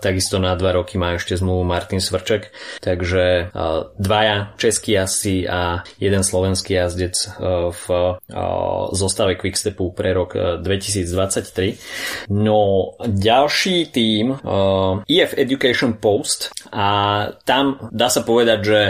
takisto 0.02 0.42
na 0.42 0.58
dva 0.58 0.74
roky 0.74 0.98
má 0.98 1.14
ešte 1.14 1.38
zmluvu 1.38 1.62
Martin 1.62 2.02
Svrček, 2.02 2.50
takže 2.82 3.54
dvaja 4.00 4.56
českí 4.58 4.98
jazdci 4.98 5.46
a 5.46 5.86
jeden 6.02 6.24
slovenský 6.24 6.74
jazdec 6.74 7.14
v 7.70 7.84
zostave 8.96 9.36
Quickstepu 9.38 9.92
pre 9.94 10.16
rok 10.16 10.34
2023. 10.64 12.32
No 12.34 12.90
ďalší 13.04 13.92
tým 13.94 14.34
EF 15.06 15.30
Education 15.38 16.00
Post 16.00 16.50
a 16.72 16.86
tam 17.44 17.78
dá 17.92 18.08
sa 18.08 18.24
povedať, 18.26 18.58
že 18.64 18.80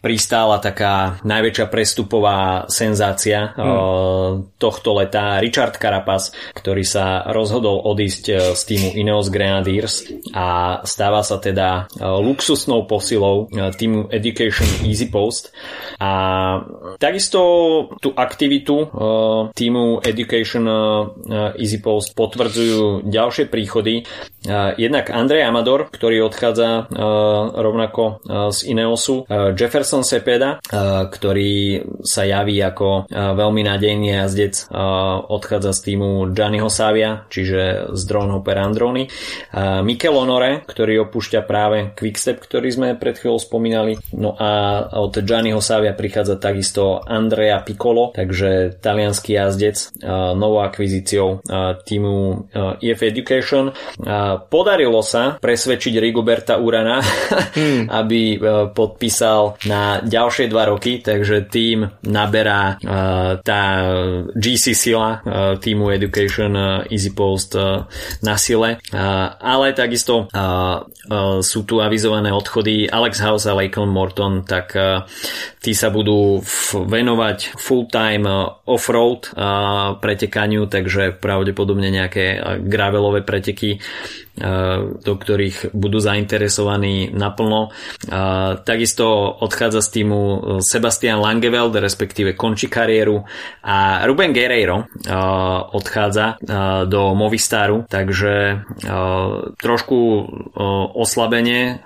pristála 0.00 0.62
taká 0.62 1.20
najväčšia 1.26 1.66
prestup 1.66 2.05
prestupová 2.06 2.70
senzácia 2.70 3.50
hmm. 3.58 4.54
tohto 4.62 4.94
leta. 4.94 5.42
Richard 5.42 5.74
Carapaz, 5.74 6.30
ktorý 6.54 6.86
sa 6.86 7.26
rozhodol 7.34 7.82
odísť 7.82 8.24
e, 8.30 8.34
z 8.54 8.62
týmu 8.62 8.88
Ineos 8.94 9.26
Grenadiers 9.26 10.06
a 10.30 10.78
stáva 10.86 11.26
sa 11.26 11.42
teda 11.42 11.90
e, 11.90 12.06
luxusnou 12.06 12.86
posilou 12.86 13.50
e, 13.50 13.74
týmu 13.74 14.06
Education 14.14 14.86
Easy 14.86 15.10
Post. 15.10 15.50
A 15.98 16.12
takisto 17.02 17.40
tú 17.98 18.14
aktivitu 18.14 18.92
týmu 19.56 20.04
Education 20.04 20.68
Easy 21.56 21.80
Post 21.80 22.12
potvrdzujú 22.12 23.08
ďalšie 23.08 23.48
príchody. 23.48 24.04
Jednak 24.76 25.08
Andrej 25.08 25.48
Amador, 25.48 25.88
ktorý 25.88 26.28
odchádza 26.28 26.84
rovnako 27.56 28.20
z 28.52 28.58
Ineosu, 28.68 29.24
Jefferson 29.56 30.04
Sepeda, 30.04 30.60
ktorý 31.08 31.80
sa 32.02 32.26
javí 32.26 32.58
ako 32.60 33.08
veľmi 33.12 33.62
nádejný 33.64 34.16
jazdec 34.16 34.68
odchádza 35.28 35.72
z 35.76 35.80
týmu 35.92 36.30
Gianniho 36.32 36.70
Savia, 36.72 37.28
čiže 37.28 37.92
z 37.92 38.02
Dronhopper 38.08 38.56
Androny. 38.58 39.08
Mikel 39.84 40.16
Honore, 40.16 40.64
ktorý 40.64 41.08
opúšťa 41.08 41.40
práve 41.44 41.92
Quickstep, 41.94 42.40
ktorý 42.40 42.68
sme 42.72 42.88
pred 42.96 43.16
chvíľou 43.20 43.40
spomínali. 43.40 44.00
No 44.16 44.34
a 44.36 44.82
od 44.96 45.12
Gianniho 45.20 45.60
Savia 45.60 45.92
prichádza 45.92 46.40
takisto 46.40 47.02
Andrea 47.04 47.60
Piccolo, 47.60 48.12
takže 48.16 48.80
talianský 48.80 49.36
jazdec 49.36 50.00
novou 50.36 50.64
akvizíciou 50.64 51.44
týmu 51.84 52.48
EF 52.80 53.00
Education. 53.02 53.72
Podarilo 54.48 55.00
sa 55.04 55.36
presvedčiť 55.36 55.94
Rigoberta 56.00 56.56
Urana, 56.56 57.02
hmm. 57.58 57.92
aby 57.92 58.40
podpísal 58.72 59.60
na 59.68 60.00
ďalšie 60.00 60.48
dva 60.48 60.70
roky, 60.70 61.02
takže 61.02 61.48
tým 61.50 61.75
naberá 62.06 62.78
uh, 62.80 63.42
tá 63.42 63.62
GC 64.32 64.72
sila 64.72 65.20
uh, 65.20 65.58
týmu 65.60 65.92
Education 65.92 66.52
uh, 66.56 66.86
Easy 66.88 67.12
Post 67.12 67.58
na 68.22 68.34
sile, 68.36 68.78
ale 69.40 69.72
takisto 69.72 70.28
sú 71.40 71.58
tu 71.64 71.80
avizované 71.80 72.32
odchody 72.32 72.88
Alex 72.90 73.20
House 73.22 73.44
a 73.48 73.56
Lakeland 73.56 73.92
Morton, 73.92 74.44
tak 74.44 74.74
tí 75.60 75.72
sa 75.72 75.88
budú 75.88 76.40
venovať 76.72 77.56
full-time 77.56 78.26
off-road 78.66 79.32
pretekaniu, 80.02 80.68
takže 80.68 81.16
pravdepodobne 81.16 81.88
nejaké 81.88 82.40
gravelové 82.66 83.22
preteky 83.24 83.80
do 85.00 85.12
ktorých 85.16 85.72
budú 85.72 85.96
zainteresovaní 85.96 87.08
naplno. 87.08 87.72
Takisto 88.68 89.32
odchádza 89.40 89.80
z 89.80 89.88
týmu 90.00 90.20
Sebastian 90.60 91.24
Langeveld, 91.66 91.82
respektíve 91.82 92.38
končí 92.38 92.70
kariéru. 92.70 93.26
A 93.66 94.06
Ruben 94.06 94.32
Guerreiro 94.32 94.86
odchádza 95.74 96.38
do 96.86 97.14
Movistaru, 97.14 97.84
takže 97.90 98.62
trošku 99.58 99.98
oslabenie 100.94 101.82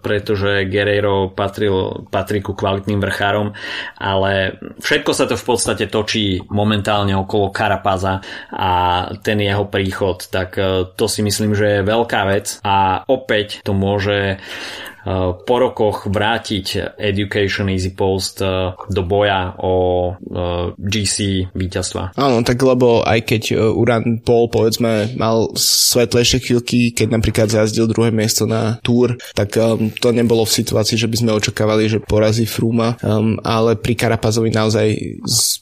pretože 0.00 0.64
Guerreiro 0.70 1.34
patril, 1.34 2.06
patrí 2.08 2.40
ku 2.40 2.54
kvalitným 2.54 3.02
vrchárom, 3.02 3.52
ale 3.98 4.56
všetko 4.80 5.10
sa 5.12 5.26
to 5.26 5.34
v 5.36 5.44
podstate 5.44 5.90
točí 5.90 6.40
momentálne 6.48 7.12
okolo 7.12 7.50
Karapaza 7.50 8.22
a 8.54 8.70
ten 9.20 9.42
jeho 9.42 9.66
príchod, 9.68 10.24
tak 10.30 10.56
to 10.94 11.04
si 11.10 11.20
myslím, 11.26 11.52
že 11.52 11.82
je 11.82 11.88
veľká 11.90 12.22
vec. 12.30 12.62
A 12.64 13.02
opäť 13.04 13.60
to 13.66 13.74
môže 13.74 14.38
po 15.46 15.54
rokoch 15.62 16.10
vrátiť 16.10 16.98
Education 16.98 17.70
Easy 17.70 17.94
Post 17.94 18.42
eh, 18.42 18.74
do 18.90 19.02
boja 19.06 19.54
o 19.62 19.74
eh, 20.18 20.74
GC 20.74 21.48
víťazstva. 21.54 22.18
Áno, 22.18 22.42
tak 22.42 22.58
lebo 22.58 23.06
aj 23.06 23.22
keď 23.22 23.42
eh, 23.54 23.58
Uran 23.62 24.18
Paul 24.26 24.50
povedzme 24.50 25.14
mal 25.14 25.54
svetlejšie 25.54 26.42
chvíľky, 26.42 26.90
keď 26.90 27.08
napríklad 27.14 27.48
zazdil 27.52 27.86
druhé 27.86 28.10
miesto 28.10 28.50
na 28.50 28.82
Tour, 28.82 29.14
tak 29.38 29.54
um, 29.56 29.94
to 29.94 30.10
nebolo 30.10 30.42
v 30.42 30.56
situácii, 30.58 30.98
že 30.98 31.06
by 31.06 31.16
sme 31.16 31.38
očakávali, 31.38 31.86
že 31.86 32.02
porazí 32.02 32.44
Fruma, 32.48 32.98
um, 33.00 33.38
ale 33.46 33.78
pri 33.78 33.94
Karapazovi 33.94 34.50
naozaj 34.50 34.86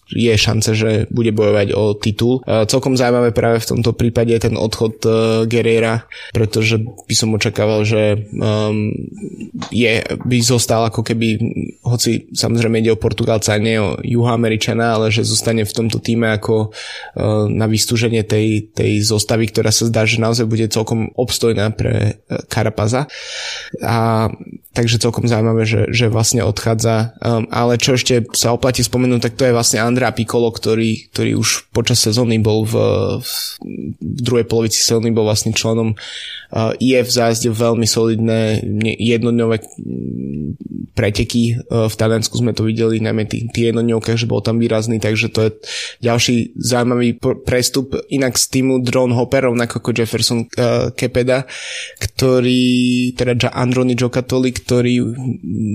je 0.09 0.35
šance, 0.35 0.73
že 0.73 0.91
bude 1.13 1.37
bojovať 1.37 1.77
o 1.77 1.93
titul. 1.99 2.41
Uh, 2.45 2.65
celkom 2.65 2.97
zaujímavé 2.97 3.37
práve 3.37 3.61
v 3.61 3.69
tomto 3.77 3.93
prípade 3.93 4.33
je 4.33 4.49
ten 4.49 4.57
odchod 4.57 4.95
uh, 5.05 5.13
Guerrera, 5.45 6.09
pretože 6.33 6.81
by 6.81 7.15
som 7.15 7.37
očakával, 7.37 7.85
že 7.85 8.25
um, 8.35 8.89
je, 9.71 10.03
by 10.25 10.39
zostal 10.41 10.87
ako 10.87 11.03
keby, 11.03 11.39
hoci 11.85 12.31
samozrejme 12.33 12.81
ide 12.81 12.95
o 12.95 13.01
Portugalca 13.01 13.57
nie 13.59 13.79
o 13.79 13.99
Juhoameričana, 14.01 14.99
ale 14.99 15.15
že 15.15 15.27
zostane 15.27 15.67
v 15.67 15.77
tomto 15.77 15.99
týme 15.99 16.31
ako 16.35 16.71
uh, 16.71 17.47
na 17.51 17.67
vystúženie 17.67 18.23
tej, 18.25 18.71
tej 18.73 19.03
zostavy, 19.05 19.51
ktorá 19.51 19.75
sa 19.75 19.87
zdá, 19.91 20.07
že 20.07 20.23
naozaj 20.23 20.47
bude 20.47 20.71
celkom 20.71 21.13
obstojná 21.19 21.71
pre 21.75 22.23
Karapaza. 22.49 23.07
A 23.83 24.29
takže 24.75 24.99
celkom 24.99 25.31
zaujímavé, 25.31 25.63
že, 25.63 25.87
že 25.95 26.11
vlastne 26.11 26.43
odchádza. 26.43 27.15
Um, 27.23 27.47
ale 27.55 27.79
čo 27.79 27.95
ešte 27.95 28.27
sa 28.35 28.51
oplatí 28.51 28.83
spomenúť, 28.83 29.31
tak 29.31 29.39
to 29.39 29.47
je 29.47 29.55
vlastne 29.55 29.79
Andrea 29.79 30.11
Piccolo, 30.11 30.51
ktorý, 30.51 31.15
ktorý 31.15 31.39
už 31.39 31.71
počas 31.71 32.03
sezóny 32.03 32.43
bol 32.43 32.67
v, 32.67 32.75
v, 33.23 33.31
druhej 34.03 34.51
polovici 34.51 34.83
sezóny 34.83 35.15
bol 35.15 35.31
vlastne 35.31 35.55
členom 35.55 35.95
uh, 35.95 36.75
IF 36.83 37.07
zázde 37.07 37.55
veľmi 37.55 37.87
solidné 37.87 38.67
jednodňové 38.99 39.63
preteky. 40.99 41.63
Uh, 41.71 41.87
v 41.87 41.95
Taliansku 41.95 42.35
sme 42.35 42.51
to 42.51 42.67
videli, 42.67 42.99
najmä 42.99 43.31
tý 43.31 43.47
jednodňovkách, 43.71 44.19
že 44.19 44.27
bol 44.27 44.43
tam 44.43 44.59
výrazný, 44.59 44.99
takže 44.99 45.31
to 45.31 45.41
je 45.47 45.51
ďalší 46.03 46.59
zaujímavý 46.59 47.23
prestup. 47.47 47.95
Inak 48.11 48.35
z 48.35 48.59
týmu 48.59 48.83
Drone 48.83 49.15
Hopper, 49.15 49.47
rovnako 49.47 49.79
ako 49.79 49.91
Jefferson 49.95 50.51
uh, 50.59 50.91
Kepeda, 50.91 51.47
ktorý, 52.03 53.15
teda 53.15 53.55
Androni 53.55 53.95
Giocattoli, 53.95 54.64
ktorý 54.65 55.15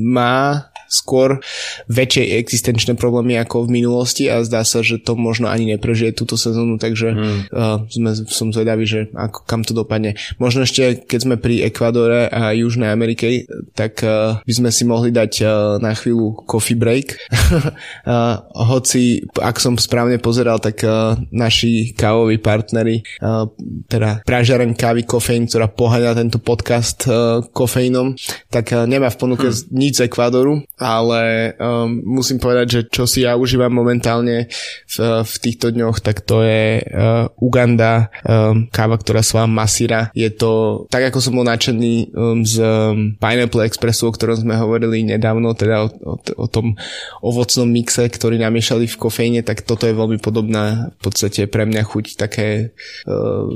má 0.09 0.68
skôr 0.89 1.39
väčšie 1.85 2.41
existenčné 2.41 2.97
problémy 2.97 3.37
ako 3.37 3.69
v 3.69 3.79
minulosti 3.79 4.25
a 4.27 4.41
zdá 4.41 4.65
sa, 4.65 4.81
že 4.81 4.97
to 4.97 5.13
možno 5.13 5.47
ani 5.47 5.77
neprežije 5.77 6.17
túto 6.17 6.35
sezónu, 6.35 6.81
takže 6.81 7.07
hmm. 7.13 7.39
uh, 7.53 7.85
sme, 7.87 8.11
som 8.25 8.49
zvedavý, 8.49 8.89
že 8.89 8.99
ako, 9.13 9.45
kam 9.45 9.61
to 9.61 9.77
dopadne. 9.77 10.17
Možno 10.41 10.65
ešte, 10.65 11.05
keď 11.05 11.19
sme 11.21 11.35
pri 11.37 11.69
Ekvadore 11.69 12.27
a 12.27 12.51
Južnej 12.57 12.89
Amerike, 12.89 13.45
tak 13.77 14.01
uh, 14.01 14.41
by 14.41 14.53
sme 14.53 14.69
si 14.73 14.83
mohli 14.83 15.13
dať 15.13 15.31
uh, 15.45 15.49
na 15.77 15.93
chvíľu 15.93 16.43
coffee 16.49 16.75
break. 16.75 17.15
uh, 17.29 18.41
hoci, 18.73 19.21
ak 19.37 19.61
som 19.61 19.77
správne 19.77 20.17
pozeral, 20.17 20.57
tak 20.57 20.81
uh, 20.81 21.13
naši 21.29 21.93
kávoví 21.93 22.41
partneri, 22.41 23.05
uh, 23.21 23.45
teda 23.85 24.25
pražiareň 24.25 24.73
kávy 24.73 25.05
kofeín, 25.05 25.45
ktorá 25.45 25.69
poháňa 25.69 26.17
tento 26.17 26.41
podcast 26.41 27.05
uh, 27.05 27.45
kofeínom, 27.53 28.17
tak 28.49 28.73
uh, 28.73 28.89
nemá 28.89 29.13
v 29.13 29.19
ponuke 29.19 29.47
hmm. 29.53 29.69
nič 29.69 30.01
z 30.01 30.09
Ekvádoru 30.09 30.63
ale 30.79 31.53
um, 31.59 31.99
musím 32.07 32.39
povedať, 32.39 32.67
že 32.71 32.81
čo 32.87 33.03
si 33.03 33.27
ja 33.27 33.35
užívam 33.35 33.69
momentálne 33.69 34.47
v, 34.87 34.97
v 35.27 35.33
týchto 35.43 35.75
dňoch, 35.75 35.99
tak 35.99 36.23
to 36.23 36.41
je 36.41 36.79
uh, 36.79 37.27
Uganda, 37.35 38.07
um, 38.23 38.71
káva, 38.71 38.95
ktorá 38.95 39.19
sa 39.19 39.43
Masira. 39.43 40.09
Je 40.15 40.31
to, 40.31 40.83
tak 40.87 41.11
ako 41.11 41.19
som 41.19 41.35
bol 41.35 41.43
nadšený 41.43 42.15
um, 42.15 42.41
z 42.47 42.63
um, 42.63 43.19
Pineapple 43.19 43.67
Expressu, 43.67 44.07
o 44.07 44.15
ktorom 44.15 44.39
sme 44.39 44.55
hovorili 44.55 45.03
nedávno, 45.03 45.51
teda 45.51 45.83
o, 45.83 45.87
o, 45.91 46.15
o 46.15 46.47
tom 46.47 46.79
ovocnom 47.19 47.67
mixe, 47.67 48.07
ktorý 48.07 48.39
namiešali 48.39 48.87
v 48.87 48.99
kofeíne, 48.99 49.41
tak 49.43 49.67
toto 49.67 49.83
je 49.83 49.93
veľmi 49.93 50.17
podobná 50.23 50.95
v 50.95 50.99
podstate 51.03 51.51
pre 51.51 51.67
mňa 51.67 51.83
chuť 51.83 52.05
také 52.15 52.71
uh, 53.03 53.51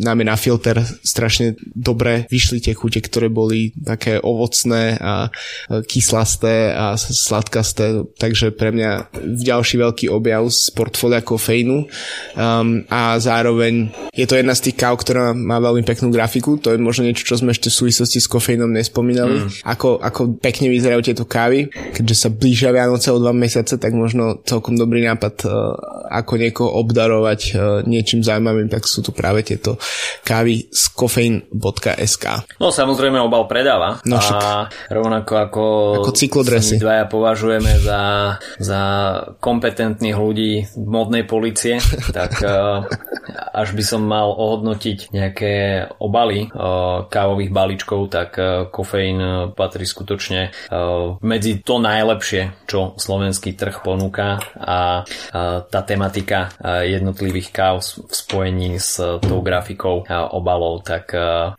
náme 0.00 0.24
na 0.24 0.40
filter 0.40 0.80
strašne 1.04 1.52
dobre 1.76 2.24
vyšli 2.32 2.64
tie 2.64 2.72
chute, 2.72 3.04
ktoré 3.04 3.28
boli 3.28 3.76
také 3.76 4.16
ovocné 4.16 4.96
a 4.96 5.28
uh, 5.28 5.84
kyslasté 5.84 6.61
a 6.70 6.94
sladkasté, 6.94 8.06
takže 8.14 8.54
pre 8.54 8.70
mňa 8.70 9.10
ďalší 9.42 9.82
veľký 9.82 10.06
objav 10.12 10.46
z 10.52 10.70
portfólia 10.70 11.24
kofeínu. 11.24 11.88
Um, 12.38 12.86
a 12.86 13.18
zároveň 13.18 13.90
je 14.14 14.26
to 14.28 14.38
jedna 14.38 14.54
z 14.54 14.70
tých 14.70 14.76
káv, 14.78 15.00
ktorá 15.00 15.34
má 15.34 15.58
veľmi 15.58 15.82
peknú 15.82 16.14
grafiku, 16.14 16.60
to 16.60 16.70
je 16.70 16.78
možno 16.78 17.08
niečo, 17.08 17.24
čo 17.26 17.40
sme 17.40 17.50
ešte 17.56 17.72
v 17.72 17.78
súvislosti 17.82 18.18
s 18.20 18.28
kofeínom 18.28 18.70
nespomínali, 18.70 19.48
mm. 19.48 19.66
ako, 19.66 19.98
ako 19.98 20.20
pekne 20.38 20.68
vyzerajú 20.68 21.00
tieto 21.02 21.24
kávy, 21.26 21.72
keďže 21.72 22.16
sa 22.16 22.28
blížia 22.28 22.70
Vianoce 22.70 23.10
o 23.10 23.18
dva 23.18 23.32
mesiace, 23.32 23.80
tak 23.80 23.96
možno 23.96 24.44
celkom 24.44 24.76
dobrý 24.76 25.02
nápad, 25.08 25.34
uh, 25.48 25.52
ako 26.12 26.32
niekoho 26.36 26.70
obdarovať 26.78 27.40
uh, 27.52 27.60
niečím 27.88 28.20
zaujímavým, 28.20 28.68
tak 28.68 28.84
sú 28.84 29.00
tu 29.00 29.10
práve 29.16 29.42
tieto 29.42 29.80
kávy 30.22 30.68
z 30.68 30.82
kofeín.sk. 30.92 32.24
No 32.60 32.68
samozrejme 32.68 33.16
obal 33.18 33.48
predáva. 33.48 34.02
No, 34.04 34.20
a 34.20 34.68
rovnako 34.92 35.32
ako, 35.38 35.64
ako 36.04 36.12
adresy. 36.52 36.76
My 36.76 36.84
dvaja 36.84 37.04
považujeme 37.08 37.72
za, 37.80 38.02
za 38.60 38.82
kompetentných 39.40 40.16
ľudí 40.16 40.52
modnej 40.76 41.24
policie, 41.24 41.80
tak 42.16 42.36
uh, 42.44 42.84
až 43.56 43.72
by 43.72 43.84
som 43.84 44.04
mal 44.04 44.28
ohodnotiť 44.36 45.12
nejaké 45.12 45.52
obaly 45.96 46.52
uh, 46.52 47.08
kávových 47.08 47.52
balíčkov, 47.52 48.12
tak 48.12 48.36
uh, 48.36 48.68
kofeín 48.68 49.52
patrí 49.56 49.84
skutočne 49.88 50.54
medzi 51.22 51.62
to 51.62 51.78
najlepšie, 51.78 52.66
čo 52.66 52.98
slovenský 52.98 53.54
trh 53.54 53.84
ponúka 53.84 54.40
a 54.58 55.04
tá 55.68 55.80
tematika 55.84 56.50
jednotlivých 56.82 57.48
káv 57.54 57.84
v 57.84 58.12
spojení 58.12 58.80
s 58.80 58.98
tou 58.98 59.44
grafikou 59.44 60.02
obalov, 60.08 60.82
tak 60.82 61.14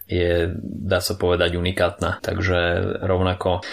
je, 0.10 0.51
dá 0.63 0.99
sa 0.99 1.13
povedať, 1.15 1.56
unikátna. 1.56 2.19
Takže 2.19 2.60
rovnako 3.06 3.63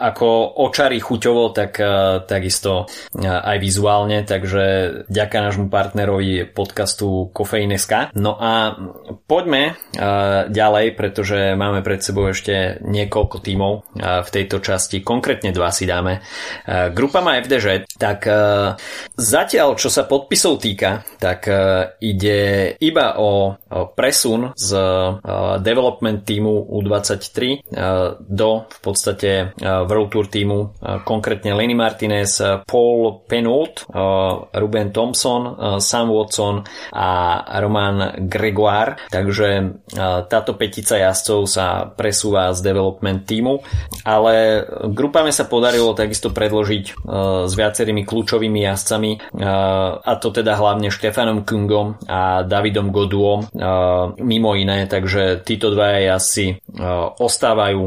ako 0.00 0.49
očarí 0.56 0.98
chuťovo, 0.98 1.54
tak 1.54 1.78
uh, 1.78 2.22
takisto 2.24 2.86
uh, 2.86 3.20
aj 3.22 3.56
vizuálne, 3.60 4.24
takže 4.24 4.64
ďaká 5.06 5.38
nášmu 5.44 5.68
partnerovi 5.68 6.48
podcastu 6.48 7.28
Kofeíneska. 7.30 8.14
No 8.16 8.36
a 8.40 8.74
poďme 9.28 9.74
uh, 9.74 10.48
ďalej, 10.48 10.86
pretože 10.96 11.54
máme 11.54 11.84
pred 11.84 12.00
sebou 12.00 12.30
ešte 12.30 12.80
niekoľko 12.82 13.36
tímov 13.44 13.72
v 14.00 14.28
tejto 14.32 14.64
časti, 14.64 15.04
konkrétne 15.04 15.52
dva 15.52 15.68
si 15.74 15.84
dáme. 15.84 16.24
Grupa 16.94 17.20
má 17.20 17.36
FDŽ, 17.40 17.88
tak 18.00 18.24
zatiaľ, 19.14 19.76
čo 19.76 19.88
sa 19.92 20.08
podpisov 20.08 20.60
týka, 20.60 21.04
tak 21.20 21.46
ide 22.00 22.40
iba 22.80 23.06
o, 23.20 23.56
presun 23.92 24.56
z 24.56 24.68
development 25.60 26.24
týmu 26.24 26.72
U23 26.72 27.36
uh, 27.36 28.16
do 28.20 28.50
v 28.66 28.78
podstate 28.80 29.30
World 29.60 30.10
Tour 30.10 30.26
týmu, 30.26 30.39
konkrétne 31.04 31.52
Lenny 31.54 31.74
Martinez, 31.74 32.40
Paul 32.64 33.24
Penult, 33.26 33.84
Ruben 34.52 34.88
Thompson, 34.94 35.76
Sam 35.80 36.06
Watson 36.10 36.64
a 36.94 37.10
Roman 37.58 38.26
Gregoire. 38.26 39.10
Takže 39.10 39.80
táto 40.30 40.54
petica 40.54 40.96
jazdcov 41.00 41.40
sa 41.50 41.88
presúva 41.90 42.52
z 42.54 42.62
development 42.62 43.26
týmu, 43.26 43.60
ale 44.06 44.64
grupame 44.94 45.34
sa 45.34 45.46
podarilo 45.46 45.92
takisto 45.92 46.30
predložiť 46.30 46.84
s 47.46 47.52
viacerými 47.52 48.06
kľúčovými 48.06 48.60
jazdcami 48.64 49.10
a 50.00 50.12
to 50.18 50.28
teda 50.30 50.56
hlavne 50.56 50.88
Štefanom 50.90 51.42
Kungom 51.44 52.00
a 52.06 52.46
Davidom 52.46 52.94
Goduom 52.94 53.50
mimo 54.22 54.50
iné, 54.54 54.86
takže 54.86 55.42
títo 55.42 55.74
dvaja 55.74 56.14
jazdci 56.14 56.58
ostávajú 57.18 57.82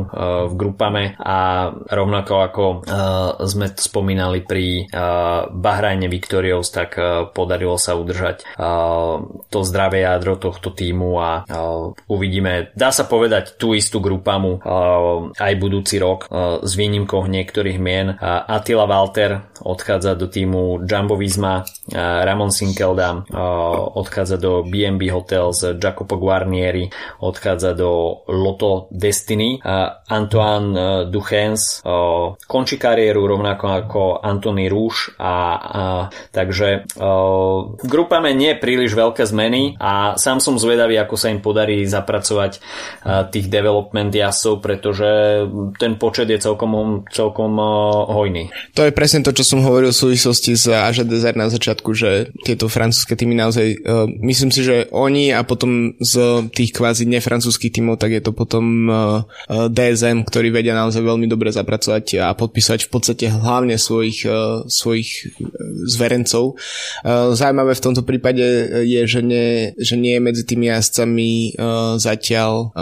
v 0.50 0.54
grupame 0.60 1.16
a 1.20 1.70
rovnako 1.72 2.43
ako 2.44 2.64
uh, 2.84 3.40
sme 3.44 3.72
spomínali 3.74 4.44
pri 4.44 4.88
uh, 4.88 5.50
Bahrajne 5.52 6.08
Victorious, 6.08 6.70
tak 6.70 7.00
uh, 7.00 7.32
podarilo 7.32 7.76
sa 7.80 7.96
udržať 7.98 8.44
uh, 8.60 9.24
to 9.50 9.60
zdravé 9.66 10.06
jadro 10.06 10.38
tohto 10.38 10.72
týmu 10.72 11.18
a 11.20 11.44
uh, 11.44 11.96
uvidíme, 12.08 12.72
dá 12.78 12.94
sa 12.94 13.10
povedať 13.10 13.58
tú 13.58 13.74
istú 13.76 14.00
grupamu 14.00 14.60
uh, 14.62 15.34
aj 15.36 15.54
budúci 15.60 15.98
rok 16.00 16.28
uh, 16.30 16.62
s 16.62 16.76
výnimkou 16.78 17.26
niektorých 17.26 17.80
mien. 17.82 18.16
Uh, 18.16 18.44
Attila 18.48 18.86
Walter 18.86 19.52
odchádza 19.64 20.16
do 20.20 20.28
týmu 20.28 20.84
Jumbo 20.86 21.16
Visma, 21.18 21.64
uh, 21.64 22.22
Ramon 22.24 22.52
Sinkelda 22.52 23.24
uh, 23.24 23.98
odchádza 23.98 24.38
do 24.38 24.64
BNB 24.68 25.10
Hotels, 25.10 25.64
Jacopo 25.80 26.20
Guarnieri 26.20 26.92
odchádza 27.20 27.74
do 27.74 28.24
Lotto 28.28 28.88
Destiny, 28.92 29.60
uh, 29.60 30.04
Antoine 30.08 30.70
uh, 30.76 30.86
Duchens 31.10 31.82
uh, 31.84 32.23
končí 32.48 32.76
kariéru 32.80 33.26
rovnako 33.26 33.66
ako 33.70 34.02
Antony 34.20 34.68
Rúš 34.68 35.16
a, 35.18 35.36
a 35.58 35.84
takže 36.32 36.88
uh, 36.98 37.76
grupame 37.84 38.32
nie 38.34 38.56
príliš 38.58 38.94
veľké 38.94 39.24
zmeny 39.28 39.76
a 39.80 40.16
sám 40.20 40.40
som 40.40 40.60
zvedavý, 40.60 41.00
ako 41.00 41.16
sa 41.16 41.32
im 41.32 41.40
podarí 41.40 41.84
zapracovať 41.88 42.60
uh, 42.60 43.26
tých 43.30 43.48
development 43.50 44.12
jasov, 44.14 44.64
pretože 44.64 45.44
ten 45.78 45.98
počet 45.98 46.30
je 46.30 46.40
celkom, 46.40 47.04
celkom 47.10 47.52
uh, 47.58 48.08
hojný. 48.10 48.50
To 48.78 48.86
je 48.86 48.96
presne 48.96 49.26
to, 49.26 49.36
čo 49.36 49.44
som 49.44 49.66
hovoril 49.66 49.92
v 49.92 50.02
súvislosti 50.04 50.56
s 50.56 50.70
Aža 50.70 51.06
Desert 51.08 51.38
na 51.38 51.50
začiatku, 51.50 51.92
že 51.94 52.32
tieto 52.44 52.70
francúzske 52.70 53.18
týmy 53.18 53.38
naozaj, 53.38 53.68
uh, 53.84 54.06
myslím 54.24 54.52
si, 54.54 54.62
že 54.66 54.88
oni 54.94 55.34
a 55.34 55.42
potom 55.44 55.96
z 56.00 56.46
tých 56.54 56.72
kvázi 56.76 57.10
nefrancúzských 57.10 57.74
týmov, 57.74 58.00
tak 58.00 58.16
je 58.16 58.22
to 58.22 58.32
potom 58.36 58.90
uh, 58.90 59.26
DSM, 59.70 60.26
ktorí 60.28 60.50
vedia 60.54 60.78
naozaj 60.78 61.02
veľmi 61.02 61.26
dobre 61.26 61.50
zapracovať 61.54 62.04
a 62.20 62.36
podpísať 62.36 62.86
v 62.88 62.90
podstate 62.90 63.26
hlavne 63.30 63.80
svojich, 63.80 64.26
uh, 64.28 64.66
svojich 64.68 65.10
e, 65.10 65.50
zverencov. 65.88 66.60
Uh, 67.02 67.32
zaujímavé 67.34 67.74
v 67.78 67.84
tomto 67.84 68.04
prípade 68.06 68.44
je, 68.84 69.02
že 69.08 69.22
nie, 69.24 69.72
že 69.80 69.96
nie 69.98 70.18
je 70.18 70.22
medzi 70.22 70.44
tými 70.44 70.70
jazdcami 70.70 71.56
zatiaľ 71.98 72.74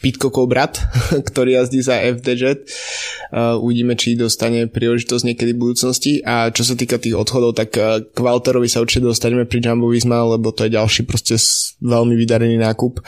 Pitkokov 0.00 0.44
brat, 0.50 0.80
ktorý 1.28 1.58
jazdí 1.58 1.80
za. 1.82 1.98
Uh, 1.98 3.58
uvidíme, 3.60 3.98
či 3.98 4.14
dostane 4.14 4.70
príležitosť 4.70 5.24
niekedy 5.24 5.52
v 5.52 5.60
budúcnosti. 5.60 6.12
a 6.22 6.48
čo 6.54 6.62
sa 6.62 6.74
týka 6.78 6.96
tých 6.96 7.18
odchodov, 7.18 7.58
tak 7.58 7.74
k 8.12 8.18
Walterovi 8.18 8.70
sa 8.70 8.80
určite 8.80 9.04
dostaneme 9.04 9.44
pri 9.44 9.60
Jumbo 9.60 9.90
Visma, 9.90 10.24
lebo 10.24 10.54
to 10.54 10.64
je 10.64 10.74
ďalší 10.74 11.04
proste 11.04 11.36
veľmi 11.82 12.14
vydarený 12.14 12.56
nákup 12.58 13.02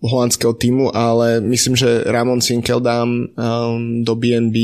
holandského 0.00 0.54
týmu, 0.54 0.92
ale 0.92 1.40
myslím, 1.40 1.74
že 1.76 2.04
Ramon 2.06 2.40
Sinkeldam 2.40 3.32
do 4.04 4.14
BNB 4.14 4.56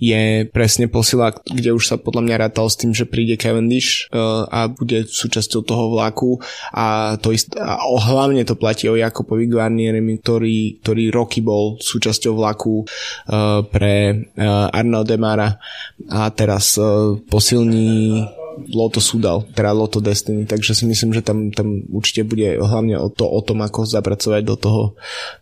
je 0.00 0.46
presne 0.48 0.86
posila, 0.90 1.30
kde 1.32 1.76
už 1.76 1.84
sa 1.84 1.96
podľa 2.00 2.22
mňa 2.26 2.36
rátal 2.48 2.66
s 2.66 2.78
tým, 2.80 2.92
že 2.96 3.08
príde 3.08 3.38
Cavendish 3.38 4.08
uh, 4.10 4.46
a 4.48 4.66
bude 4.70 5.06
súčasťou 5.06 5.60
toho 5.62 5.84
vlaku. 5.92 6.40
A 6.74 7.16
to 7.20 7.30
ist, 7.30 7.52
a 7.54 7.78
hlavne 7.80 8.42
to 8.48 8.56
platí 8.56 8.88
o 8.88 8.98
Jakobovi 8.98 9.46
Guarnieremi, 9.46 10.18
ktorý, 10.18 10.80
ktorý 10.82 11.04
roky 11.12 11.40
bol 11.44 11.76
súčasťou 11.78 12.32
vlaku 12.34 12.84
uh, 12.84 13.62
pre 13.68 14.26
uh, 14.34 14.72
Arnaud 14.72 15.06
Demara. 15.06 15.60
A 16.08 16.32
teraz 16.32 16.74
uh, 16.80 17.18
posilní 17.28 18.39
Loto 18.70 19.00
Sudal, 19.00 19.46
teda 19.54 19.72
Loto 19.72 19.98
Destiny, 19.98 20.46
takže 20.46 20.74
si 20.74 20.84
myslím, 20.86 21.14
že 21.16 21.22
tam, 21.22 21.50
tam 21.50 21.84
určite 21.90 22.26
bude 22.26 22.58
hlavne 22.58 22.98
o, 22.98 23.08
to, 23.08 23.26
o 23.26 23.40
tom, 23.40 23.62
ako 23.62 23.86
zapracovať 23.86 24.42
do 24.44 24.56
toho, 24.58 24.82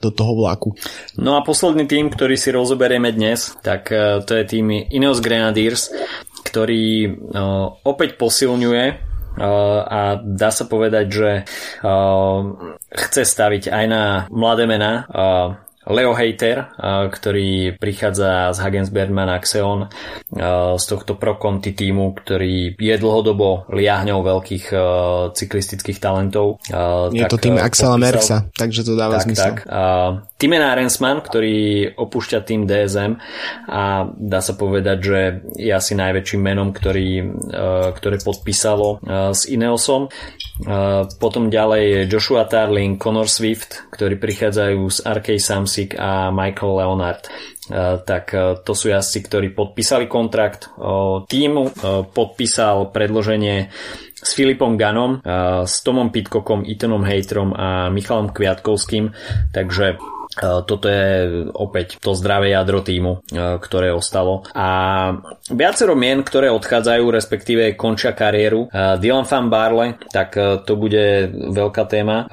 do 0.03 0.11
toho 0.13 0.33
vlaku. 0.37 0.75
No 1.19 1.37
a 1.37 1.45
posledný 1.45 1.89
tým, 1.89 2.13
ktorý 2.13 2.39
si 2.39 2.55
rozoberieme 2.55 3.11
dnes, 3.13 3.57
tak 3.61 3.91
uh, 3.91 4.21
to 4.23 4.37
je 4.37 4.45
tým 4.45 4.71
Ineos 4.93 5.19
Grenadiers, 5.19 5.91
ktorý 6.45 7.09
uh, 7.09 7.83
opäť 7.85 8.17
posilňuje 8.17 8.85
uh, 8.89 8.97
a 9.85 10.01
dá 10.21 10.51
sa 10.51 10.65
povedať, 10.67 11.07
že 11.09 11.31
chce 12.89 13.23
staviť 13.25 13.71
aj 13.71 13.85
na 13.89 14.03
mladé 14.33 14.65
mená 14.67 15.07
Leo 15.89 16.13
Hater, 16.13 16.69
ktorý 17.09 17.81
prichádza 17.81 18.53
z 18.53 18.59
Hagensbergman 18.61 19.33
Axeon 19.33 19.89
z 20.77 20.85
tohto 20.85 21.17
Pro 21.17 21.41
Conti 21.41 21.73
týmu, 21.73 22.13
ktorý 22.13 22.77
je 22.77 22.95
dlhodobo 23.01 23.67
liahňou 23.73 24.21
veľkých 24.21 24.65
cyklistických 25.33 25.99
talentov. 25.99 26.61
Je 27.11 27.25
tak, 27.25 27.33
to 27.33 27.39
tým 27.41 27.57
Axela 27.57 27.97
Merksa, 27.97 28.53
takže 28.53 28.85
to 28.85 28.93
dáva 28.95 29.17
tak, 29.19 29.25
zmysel. 29.25 29.53
Tak. 29.57 29.59
Timen 30.39 30.63
Arensman, 30.63 31.19
ktorý 31.19 31.91
opúšťa 31.99 32.47
tým 32.47 32.63
DSM 32.63 33.19
a 33.67 34.07
dá 34.07 34.39
sa 34.39 34.55
povedať, 34.55 34.99
že 35.03 35.21
je 35.59 35.75
asi 35.75 35.99
najväčším 35.99 36.39
menom, 36.39 36.71
ktorý, 36.71 37.27
ktoré 37.99 38.23
podpísalo 38.23 39.03
s 39.35 39.51
Ineosom. 39.51 40.07
Potom 41.19 41.51
ďalej 41.51 42.07
Joshua 42.07 42.47
Tarling, 42.47 43.03
Connor 43.03 43.27
Swift, 43.27 43.91
ktorí 43.91 44.15
prichádzajú 44.15 44.81
z 44.87 44.99
Arkej 45.11 45.43
Samsic 45.43 45.99
a 45.99 46.31
Michael 46.31 46.87
Leonard. 46.87 47.27
Tak 48.07 48.25
to 48.63 48.73
sú 48.79 48.95
jazdci, 48.95 49.27
ktorí 49.27 49.51
podpísali 49.59 50.07
kontrakt. 50.07 50.71
Tým 51.27 51.67
podpísal 52.15 52.95
predloženie 52.95 53.75
s 54.15 54.31
Filipom 54.39 54.79
Ganom, 54.79 55.19
s 55.67 55.83
Tomom 55.83 56.15
Pitcockom, 56.15 56.63
Itonom 56.63 57.03
Hejtrom 57.03 57.51
a 57.59 57.91
Michalom 57.91 58.31
Kviatkovským, 58.31 59.11
takže 59.51 59.99
E, 59.99 60.18
toto 60.65 60.87
je 60.87 61.47
opäť 61.53 61.99
to 61.99 62.15
zdravé 62.15 62.55
jadro 62.55 62.81
týmu, 62.81 63.25
e, 63.29 63.59
ktoré 63.59 63.91
ostalo. 63.91 64.47
A 64.55 64.69
viacero 65.51 65.99
mien, 65.99 66.23
ktoré 66.23 66.49
odchádzajú, 66.55 67.05
respektíve 67.11 67.75
končia 67.75 68.15
kariéru. 68.15 68.69
E, 68.71 68.99
Dylan 69.03 69.27
Van 69.27 69.47
Barle, 69.51 69.87
tak 70.09 70.35
to 70.39 70.73
bude 70.79 71.31
veľká 71.33 71.85
téma 71.89 72.31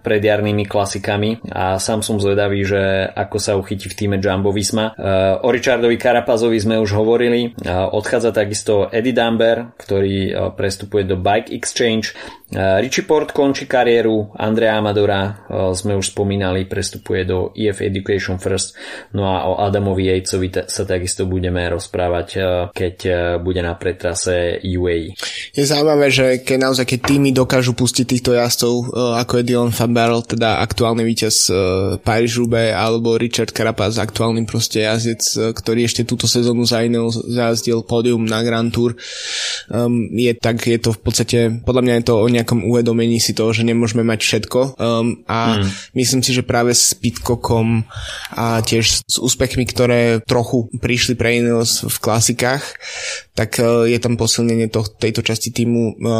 pred 0.00 0.22
jarnými 0.22 0.64
klasikami 0.64 1.42
a 1.52 1.76
sám 1.76 2.00
som 2.00 2.16
zvedavý, 2.16 2.62
že 2.64 3.06
ako 3.12 3.36
sa 3.38 3.58
uchytí 3.58 3.90
v 3.92 3.96
týme 3.98 4.16
Jumbo 4.18 4.50
Visma. 4.50 4.94
O 5.42 5.48
Richardovi 5.50 5.96
Karapazovi 6.00 6.58
sme 6.58 6.76
už 6.80 6.90
hovorili. 6.96 7.52
Odchádza 7.66 8.32
takisto 8.32 8.88
Eddie 8.90 9.16
Dumber, 9.16 9.76
ktorý 9.76 10.50
prestupuje 10.54 11.04
do 11.04 11.18
Bike 11.18 11.52
Exchange. 11.52 12.14
Richie 12.54 13.02
Port 13.02 13.34
končí 13.34 13.66
kariéru, 13.66 14.30
Andrea 14.38 14.78
Amadora 14.78 15.46
sme 15.74 15.98
už 15.98 16.14
spomínali, 16.14 16.64
prestupuje 16.70 17.25
do 17.26 17.50
EF 17.52 17.82
Education 17.82 18.38
First. 18.38 18.78
No 19.12 19.26
a 19.26 19.50
o 19.50 19.58
Adamovi 19.60 20.08
Jejcovi 20.08 20.48
sa 20.70 20.86
takisto 20.86 21.26
budeme 21.26 21.66
rozprávať, 21.66 22.28
e, 22.36 22.40
keď 22.70 22.96
e, 23.04 23.12
bude 23.42 23.60
na 23.60 23.74
pretrase 23.74 24.62
UAE. 24.62 25.18
Je 25.52 25.64
zaujímavé, 25.66 26.06
že 26.08 26.26
keď 26.40 26.70
naozaj 26.70 26.86
keď 26.86 27.00
týmy 27.12 27.34
dokážu 27.34 27.74
pustiť 27.74 28.06
týchto 28.06 28.32
jazdcov, 28.32 28.72
e, 28.72 28.84
ako 29.20 29.32
je 29.42 29.44
Dylan 29.44 29.74
Van 29.74 29.92
Barrel, 29.92 30.22
teda 30.22 30.62
aktuálny 30.62 31.02
víťaz 31.02 31.50
roubaix 32.06 32.70
alebo 32.72 33.18
Richard 33.18 33.50
Carapaz, 33.50 33.98
aktuálny 33.98 34.46
proste 34.46 34.86
jazdec, 34.86 35.20
ktorý 35.52 35.84
ešte 35.84 36.06
túto 36.06 36.30
sezónu 36.30 36.62
za 36.62 36.84
iného 36.84 37.10
zajazdil 37.10 37.82
pódium 37.82 38.22
na 38.22 38.44
Grand 38.44 38.70
Tour, 38.70 38.94
um, 39.72 40.06
je 40.12 40.32
tak, 40.36 40.62
je 40.62 40.78
to 40.78 40.92
v 40.92 41.00
podstate, 41.00 41.38
podľa 41.64 41.82
mňa 41.82 41.94
je 41.98 42.04
to 42.06 42.14
o 42.20 42.26
nejakom 42.28 42.60
uvedomení 42.68 43.18
si 43.18 43.32
toho, 43.32 43.50
že 43.50 43.66
nemôžeme 43.66 44.04
mať 44.04 44.20
všetko 44.22 44.60
um, 44.76 45.24
a 45.26 45.58
mm. 45.58 45.96
myslím 45.96 46.20
si, 46.22 46.30
že 46.36 46.46
práve 46.46 46.76
Speed 46.76 47.15
Pitcockom 47.16 47.88
a 48.36 48.60
tiež 48.60 49.08
s 49.08 49.16
úspechmi, 49.16 49.64
ktoré 49.64 50.20
trochu 50.20 50.68
prišli 50.76 51.16
pre 51.16 51.40
Ineos 51.40 51.82
v 51.88 51.96
klasikách, 51.96 52.62
tak 53.36 53.60
e, 53.60 53.92
je 53.92 53.98
tam 54.00 54.16
posilnenie 54.16 54.68
to, 54.72 54.84
tejto 54.84 55.24
časti 55.24 55.52
týmu. 55.52 55.82
E, 55.82 56.14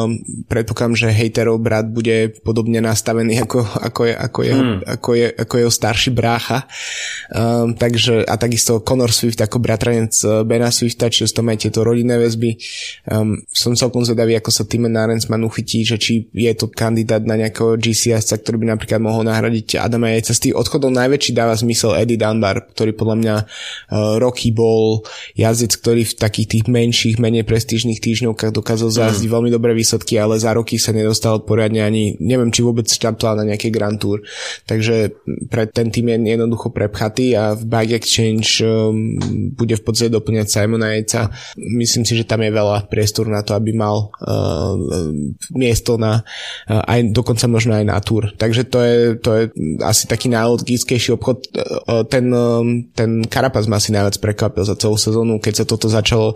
predpokladám, 0.49 0.97
že 0.97 1.17
hejterov 1.17 1.61
brat 1.61 1.89
bude 1.89 2.37
podobne 2.45 2.81
nastavený 2.81 3.45
ako, 3.45 3.61
ako, 3.65 4.01
je, 4.09 4.15
ako, 4.17 4.41
jeho, 4.45 4.63
hmm. 4.63 4.79
ako, 4.85 5.11
je, 5.17 5.27
ako 5.33 5.55
jeho 5.65 5.73
starší 5.73 6.11
brácha. 6.13 6.69
Um, 7.33 7.75
takže, 7.75 8.25
a 8.25 8.35
takisto 8.37 8.81
Conor 8.85 9.11
Swift 9.11 9.41
ako 9.41 9.59
bratranec 9.59 10.13
Bena 10.45 10.69
Swifta, 10.73 11.11
čiže 11.11 11.41
to 11.41 11.43
majú 11.43 11.59
tieto 11.59 11.81
rodinné 11.83 12.21
väzby. 12.21 12.57
Um, 13.09 13.41
som 13.51 13.73
celkom 13.75 14.05
zvedavý, 14.05 14.37
ako 14.39 14.51
sa 14.53 14.69
Timen 14.69 14.93
Narensman 14.93 15.43
uchytí, 15.43 15.83
že 15.83 15.97
či 15.97 16.29
je 16.31 16.53
to 16.55 16.69
kandidát 16.71 17.25
na 17.25 17.35
nejakého 17.41 17.81
GCS, 17.81 18.37
ktorý 18.45 18.63
by 18.63 18.67
napríklad 18.77 19.01
mohol 19.01 19.25
nahradiť 19.27 19.81
Adama 19.81 20.13
Jejca. 20.15 20.33
Z 20.37 20.41
tých 20.51 20.55
odchodov 20.77 20.93
najväčší 20.93 21.33
dáva 21.33 21.57
zmysel 21.57 21.97
Eddie 21.97 22.21
Dunbar, 22.21 22.69
ktorý 22.69 22.93
podľa 22.93 23.17
mňa 23.17 23.37
uh, 23.41 24.21
roky 24.21 24.53
bol 24.53 25.01
jazdec, 25.33 25.73
ktorý 25.81 26.05
v 26.05 26.15
takých 26.21 26.49
tých 26.53 26.65
menších 26.69 27.17
menej 27.17 27.49
prestížnych 27.49 27.97
týždňovkách 28.05 28.53
dokázal 28.53 28.93
zázdiť 28.93 29.25
mm. 29.25 29.33
veľmi 29.33 29.51
dobré 29.51 29.73
výsledky, 29.73 30.21
ale 30.21 30.37
za 30.37 30.53
roky 30.53 30.77
sa 30.77 30.93
nedostal 30.93 31.41
poriadne 31.49 31.81
ani, 31.81 32.21
neviem, 32.21 32.53
či 32.53 32.61
vôbec 32.61 32.85
štartoval 32.85 33.41
na 33.41 33.57
nejaké 33.57 33.73
Grand 33.73 33.97
Tour. 33.97 34.21
Takže 34.69 35.17
pre 35.49 35.65
ten 35.73 35.89
tým 35.89 36.13
je 36.13 36.37
jednoducho 36.37 36.69
prepchatý 36.69 37.33
a 37.33 37.57
v 37.57 37.65
Bike 37.65 37.97
Exchange 37.97 38.61
um, 38.61 39.17
bude 39.57 39.81
v 39.81 39.83
podstate 39.83 40.13
doplňať 40.13 40.47
Simona 40.53 40.93
Jejca. 40.93 41.33
Myslím 41.57 42.05
si, 42.05 42.21
že 42.21 42.29
tam 42.29 42.45
je 42.45 42.53
veľa 42.53 42.85
priestoru 42.93 43.33
na 43.33 43.41
to, 43.41 43.57
aby 43.57 43.73
mal 43.73 44.13
uh, 44.21 44.77
miesto 45.57 45.97
na 45.97 46.21
uh, 46.69 46.85
aj 46.85 47.17
dokonca 47.17 47.49
možno 47.49 47.73
aj 47.73 47.85
na 47.89 47.97
Tour. 48.05 48.37
Takže 48.37 48.69
to 48.69 48.79
je, 48.85 48.99
to 49.17 49.31
je 49.33 49.43
asi 49.81 50.05
taký 50.05 50.29
najlogickejší 50.67 51.15
obchod. 51.15 51.39
Uh, 51.55 52.03
ten, 52.11 52.27
um, 52.35 52.83
ten 52.91 53.23
Karapaz 53.23 53.71
ma 53.71 53.79
asi 53.79 53.95
najviac 53.95 54.19
prekvapil 54.19 54.67
za 54.67 54.75
celú 54.75 54.99
sezónu, 54.99 55.39
keď 55.39 55.63
sa 55.63 55.65
toto 55.65 55.87
začalo 55.87 56.35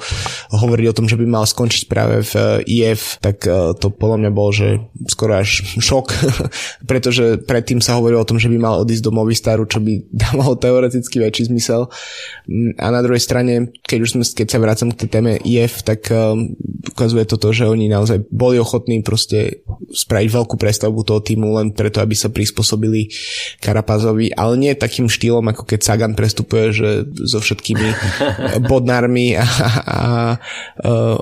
hovoriť 0.55 0.87
o 0.87 0.97
tom, 0.97 1.07
že 1.11 1.19
by 1.19 1.27
mal 1.27 1.43
skončiť 1.43 1.91
práve 1.91 2.23
v 2.23 2.63
IF, 2.71 3.19
tak 3.19 3.43
to 3.83 3.87
podľa 3.91 4.17
mňa 4.23 4.31
bol, 4.31 4.55
že 4.55 4.79
skoro 5.11 5.35
až 5.35 5.67
šok, 5.83 6.07
pretože 6.91 7.43
predtým 7.43 7.83
sa 7.83 7.99
hovorilo 7.99 8.23
o 8.23 8.29
tom, 8.29 8.39
že 8.39 8.47
by 8.47 8.59
mal 8.61 8.79
odísť 8.87 9.03
do 9.03 9.13
Movistaru, 9.13 9.67
čo 9.67 9.83
by 9.83 10.07
dávalo 10.23 10.55
teoreticky 10.55 11.19
väčší 11.19 11.51
zmysel. 11.51 11.91
Mm, 12.47 12.79
a 12.79 12.87
na 12.95 13.01
druhej 13.03 13.23
strane, 13.23 13.75
keď 13.83 13.99
už 13.99 14.11
sme, 14.15 14.23
keď 14.23 14.47
sa 14.47 14.63
vracam 14.63 14.89
k 14.95 15.07
tej 15.07 15.09
téme 15.11 15.33
IF, 15.43 15.83
tak 15.83 16.07
ukazuje 17.01 17.25
to, 17.27 17.37
že 17.51 17.65
oni 17.67 17.89
naozaj 17.89 18.29
boli 18.29 18.61
ochotní 18.61 19.01
proste 19.01 19.65
spraviť 19.91 20.29
veľkú 20.29 20.55
prestavbu 20.61 21.01
toho 21.03 21.21
týmu 21.25 21.57
len 21.57 21.73
preto, 21.73 22.05
aby 22.05 22.13
sa 22.13 22.29
prispôsobili 22.29 23.09
Karapazovi, 23.59 24.20
ale 24.29 24.61
nie 24.61 24.77
takým 24.77 25.09
štýlom, 25.09 25.49
ako 25.49 25.65
keď 25.65 25.81
Sagan 25.81 26.13
prestupuje, 26.13 26.77
že 26.77 26.89
so 27.25 27.41
všetkými 27.41 27.89
bodnármi 28.71 29.41
a, 29.41 29.47
a, 29.47 30.01
uh, 30.85 31.17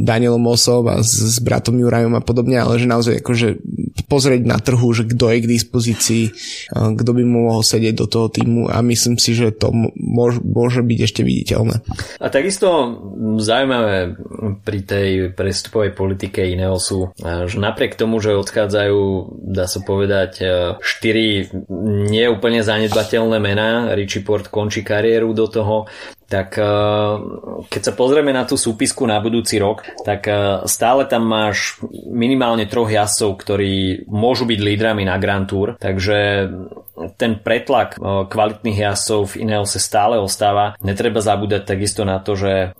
Danielom 0.00 0.40
Mosom 0.40 0.88
a 0.88 1.04
s, 1.04 1.36
s 1.36 1.38
bratom 1.44 1.76
Jurajom 1.76 2.16
a 2.16 2.24
podobne, 2.24 2.56
ale 2.56 2.80
že 2.80 2.88
naozaj 2.88 3.20
akože 3.20 3.60
pozrieť 4.08 4.42
na 4.48 4.56
trhu, 4.56 4.88
že 4.96 5.04
kto 5.04 5.28
je 5.28 5.38
k 5.44 5.50
dispozícii, 5.52 6.24
uh, 6.72 6.96
kto 6.96 7.10
by 7.12 7.22
mu 7.28 7.52
mohol 7.52 7.60
sedieť 7.60 7.94
do 7.98 8.06
toho 8.08 8.32
týmu 8.32 8.72
a 8.72 8.80
myslím 8.80 9.20
si, 9.20 9.36
že 9.36 9.52
to 9.52 9.68
môž, 9.98 10.40
môže 10.40 10.80
byť 10.80 10.98
ešte 11.04 11.20
viditeľné. 11.26 11.84
A 12.22 12.26
takisto 12.32 12.96
zaujímavé 13.42 14.14
pri 14.62 14.80
tej 14.86 15.08
prestupovej 15.34 15.92
politike 15.98 16.46
Ineosu, 16.46 17.10
že 17.18 17.56
napriek 17.58 17.98
tomu, 17.98 18.22
že 18.22 18.38
odchádzajú, 18.38 19.00
dá 19.50 19.66
sa 19.66 19.80
povedať, 19.82 20.40
štyri 20.78 21.50
neúplne 22.38 22.62
zanedbateľné 22.62 23.42
mená, 23.42 23.90
Richie 23.98 24.22
Port 24.22 24.46
končí 24.46 24.86
kariéru 24.86 25.34
do 25.34 25.50
toho, 25.50 25.90
tak 26.30 26.54
eh, 26.54 26.66
keď 27.66 27.82
sa 27.82 27.92
pozrieme 27.98 28.30
na 28.30 28.46
tú 28.46 28.54
súpisku 28.54 29.02
na 29.10 29.18
budúci 29.18 29.58
rok, 29.58 29.82
tak 30.06 30.30
eh, 30.30 30.62
stále 30.70 31.10
tam 31.10 31.26
máš 31.26 31.82
minimálne 32.06 32.70
troch 32.70 32.86
jazdcov, 32.86 33.42
ktorí 33.42 34.06
môžu 34.06 34.46
byť 34.46 34.60
lídrami 34.62 35.02
na 35.02 35.18
Grand 35.18 35.50
Tour, 35.50 35.74
takže 35.82 36.46
ten 37.16 37.38
pretlak 37.38 37.98
kvalitných 38.28 38.78
jazdcov 38.78 39.34
v 39.34 39.46
Ineose 39.46 39.78
stále 39.78 40.18
ostáva. 40.18 40.74
Netreba 40.82 41.22
zabúdať 41.22 41.62
takisto 41.64 42.02
na 42.02 42.18
to, 42.22 42.34
že 42.34 42.74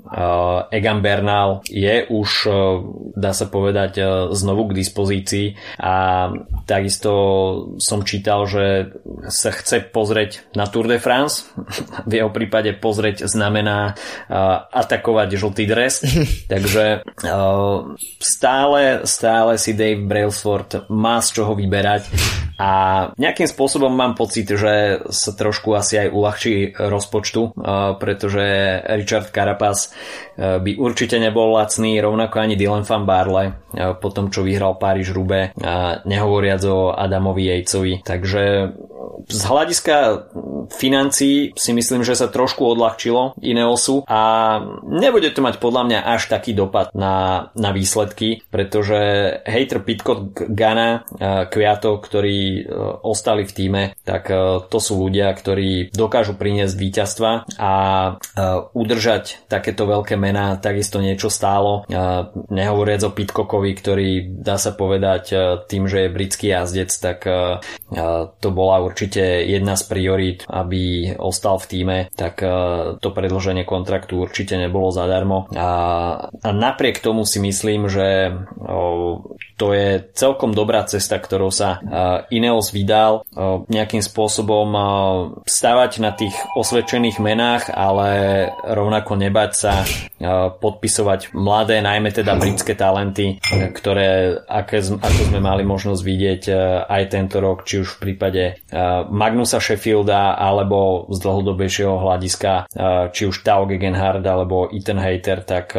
Egan 0.73 1.01
Bernal 1.01 1.63
je 1.67 2.07
už, 2.09 2.31
dá 3.15 3.33
sa 3.33 3.47
povedať, 3.47 4.03
znovu 4.35 4.71
k 4.71 4.77
dispozícii 4.79 5.47
a 5.79 6.29
takisto 6.67 7.11
som 7.79 8.03
čítal, 8.03 8.47
že 8.47 8.95
sa 9.29 9.51
chce 9.55 9.89
pozrieť 9.91 10.51
na 10.55 10.67
Tour 10.67 10.91
de 10.91 10.99
France. 10.99 11.51
V 12.07 12.13
jeho 12.13 12.31
prípade 12.33 12.75
pozrieť 12.77 13.27
znamená 13.27 13.95
atakovať 14.73 15.29
žltý 15.39 15.65
dres. 15.67 16.03
Takže 16.53 17.03
stále, 18.19 18.83
stále 19.05 19.53
si 19.59 19.75
Dave 19.75 20.03
Brailsford 20.05 20.89
má 20.91 21.21
z 21.23 21.41
čoho 21.41 21.53
vyberať 21.55 22.09
a 22.59 22.71
nejakým 23.15 23.47
spôsobom 23.47 23.91
mám 23.95 24.08
pocit, 24.15 24.49
že 24.49 25.05
sa 25.09 25.31
trošku 25.35 25.75
asi 25.75 26.07
aj 26.07 26.09
uľahčí 26.13 26.55
rozpočtu, 26.79 27.59
pretože 28.01 28.45
Richard 28.95 29.33
Carapaz 29.33 29.93
by 30.39 30.79
určite 30.79 31.19
nebol 31.19 31.57
lacný, 31.57 31.99
rovnako 31.99 32.37
ani 32.39 32.55
Dylan 32.55 32.87
van 32.87 33.05
Barle 33.05 33.45
po 33.99 34.09
tom, 34.15 34.31
čo 34.31 34.47
vyhral 34.47 34.79
Paríž 34.79 35.11
Rube, 35.13 35.53
nehovoriac 36.07 36.63
o 36.69 36.95
Adamovi 36.95 37.51
Jejcovi. 37.51 38.01
Takže 38.07 38.73
z 39.29 39.43
hľadiska 39.45 39.97
financií 40.73 41.53
si 41.59 41.71
myslím, 41.75 42.07
že 42.07 42.15
sa 42.15 42.31
trošku 42.31 42.65
odľahčilo 42.65 43.37
Ineosu 43.43 44.07
a 44.07 44.21
nebude 44.87 45.35
to 45.35 45.43
mať 45.43 45.59
podľa 45.59 45.83
mňa 45.85 45.99
až 46.07 46.31
taký 46.31 46.55
dopad 46.55 46.95
na, 46.95 47.49
na 47.59 47.71
výsledky, 47.75 48.47
pretože 48.49 48.97
hater 49.45 49.83
Pitcock 49.83 50.33
Gana, 50.33 51.05
Kviato, 51.51 51.99
ktorí 51.99 52.39
e, 52.39 52.73
ostali 53.05 53.45
v 53.45 53.53
týme, 53.53 53.83
tak 54.09 54.33
e, 54.33 54.65
to 54.65 54.79
sú 54.81 54.97
ľudia, 55.05 55.29
ktorí 55.37 55.93
dokážu 55.93 56.33
priniesť 56.33 56.75
víťazstva 56.81 57.31
a 57.61 57.73
e, 57.77 58.11
udržať 58.73 59.45
takéto 59.53 59.85
veľké 59.85 60.17
mená 60.17 60.57
takisto 60.57 61.05
niečo 61.05 61.29
stálo. 61.29 61.85
Nehovoriac 62.49 63.05
o 63.05 63.13
Pitcockovi, 63.13 63.71
ktorý 63.77 64.09
dá 64.41 64.57
sa 64.57 64.73
povedať 64.73 65.35
tým, 65.69 65.91
že 65.91 66.07
je 66.07 66.15
britský 66.15 66.47
jazdec, 66.55 66.91
tak 66.95 67.19
to 68.39 68.49
bola 68.55 68.81
určite 68.81 69.45
jedna 69.45 69.75
z 69.75 69.83
priorít, 69.89 70.41
aby 70.49 71.13
ostal 71.19 71.61
v 71.61 71.69
týme, 71.69 71.99
tak 72.15 72.41
to 73.03 73.09
predloženie 73.11 73.67
kontraktu 73.67 74.21
určite 74.23 74.55
nebolo 74.57 74.95
zadarmo. 74.95 75.51
A 75.57 75.71
napriek 76.43 77.03
tomu 77.03 77.27
si 77.27 77.43
myslím, 77.43 77.91
že 77.91 78.33
to 79.59 79.67
je 79.75 80.07
celkom 80.15 80.55
dobrá 80.55 80.87
cesta, 80.87 81.19
ktorou 81.19 81.51
sa 81.51 81.83
Ineos 82.31 82.71
vydal 82.71 83.27
nejakým 83.69 83.98
spôsobom 84.05 84.69
stavať 85.45 85.93
na 86.03 86.15
tých 86.15 86.35
osvedčených 86.55 87.19
menách, 87.19 87.71
ale 87.73 88.09
rovnako 88.65 89.19
nebať 89.19 89.51
sa 89.55 89.83
podpisovať 90.59 91.35
mladé, 91.35 91.79
najmä 91.83 92.11
teda 92.11 92.35
britské 92.39 92.75
talenty, 92.75 93.39
ktoré 93.49 94.39
aké, 94.47 94.83
ako 94.83 95.21
sme 95.31 95.41
mali 95.43 95.63
možnosť 95.63 96.03
vidieť 96.03 96.43
aj 96.87 97.03
tento 97.11 97.39
rok, 97.39 97.63
či 97.67 97.83
už 97.83 97.99
v 97.99 98.01
prípade 98.11 98.59
Magnusa 99.11 99.63
Sheffielda 99.63 100.35
alebo 100.39 101.07
z 101.11 101.19
dlhodobejšieho 101.23 101.97
hľadiska 102.03 102.71
či 103.15 103.23
už 103.27 103.43
Tao 103.43 103.67
Gegenhard 103.67 104.23
alebo 104.27 104.71
Ethan 104.71 104.99
Hater, 104.99 105.43
tak 105.47 105.75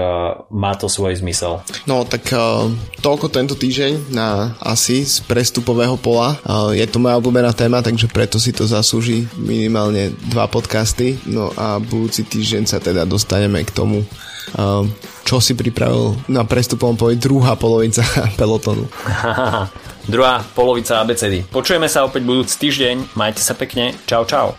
má 0.49 0.72
to 0.76 0.88
svoj 0.91 1.20
zmysel. 1.20 1.61
No 1.88 2.03
tak 2.07 2.32
toľko 2.99 3.28
tento 3.32 3.55
týždeň 3.55 4.11
na 4.11 4.55
asi 4.59 5.05
z 5.05 5.24
prestupového 5.28 5.95
pola. 5.99 6.39
Je 6.74 6.84
to 6.89 6.99
moja 6.99 7.20
obľúbená 7.20 7.53
téma, 7.55 7.80
takže 7.86 8.09
preto 8.10 8.41
si 8.41 8.51
to 8.51 8.66
zaslúži 8.66 9.30
minimálne 9.38 10.14
dva 10.30 10.49
podcasty. 10.49 11.18
No 11.30 11.53
a 11.55 11.78
budúci 11.78 12.26
týždeň 12.26 12.64
sa 12.66 12.78
teda 12.82 13.05
dostaneme 13.05 13.62
k 13.64 13.72
tomu, 13.72 14.03
čo 15.26 15.38
si 15.38 15.53
pripravil 15.53 16.18
na 16.26 16.41
prestupovom 16.41 16.97
poli 16.97 17.16
druhá 17.16 17.53
polovica 17.53 18.01
pelotonu. 18.39 18.89
druhá 20.14 20.41
polovica 20.57 21.05
ABCD. 21.05 21.45
Počujeme 21.53 21.86
sa 21.86 22.05
opäť 22.05 22.26
budúci 22.26 22.57
týždeň. 22.57 23.14
Majte 23.14 23.45
sa 23.45 23.53
pekne. 23.53 23.93
Čau, 24.10 24.26
čau. 24.26 24.57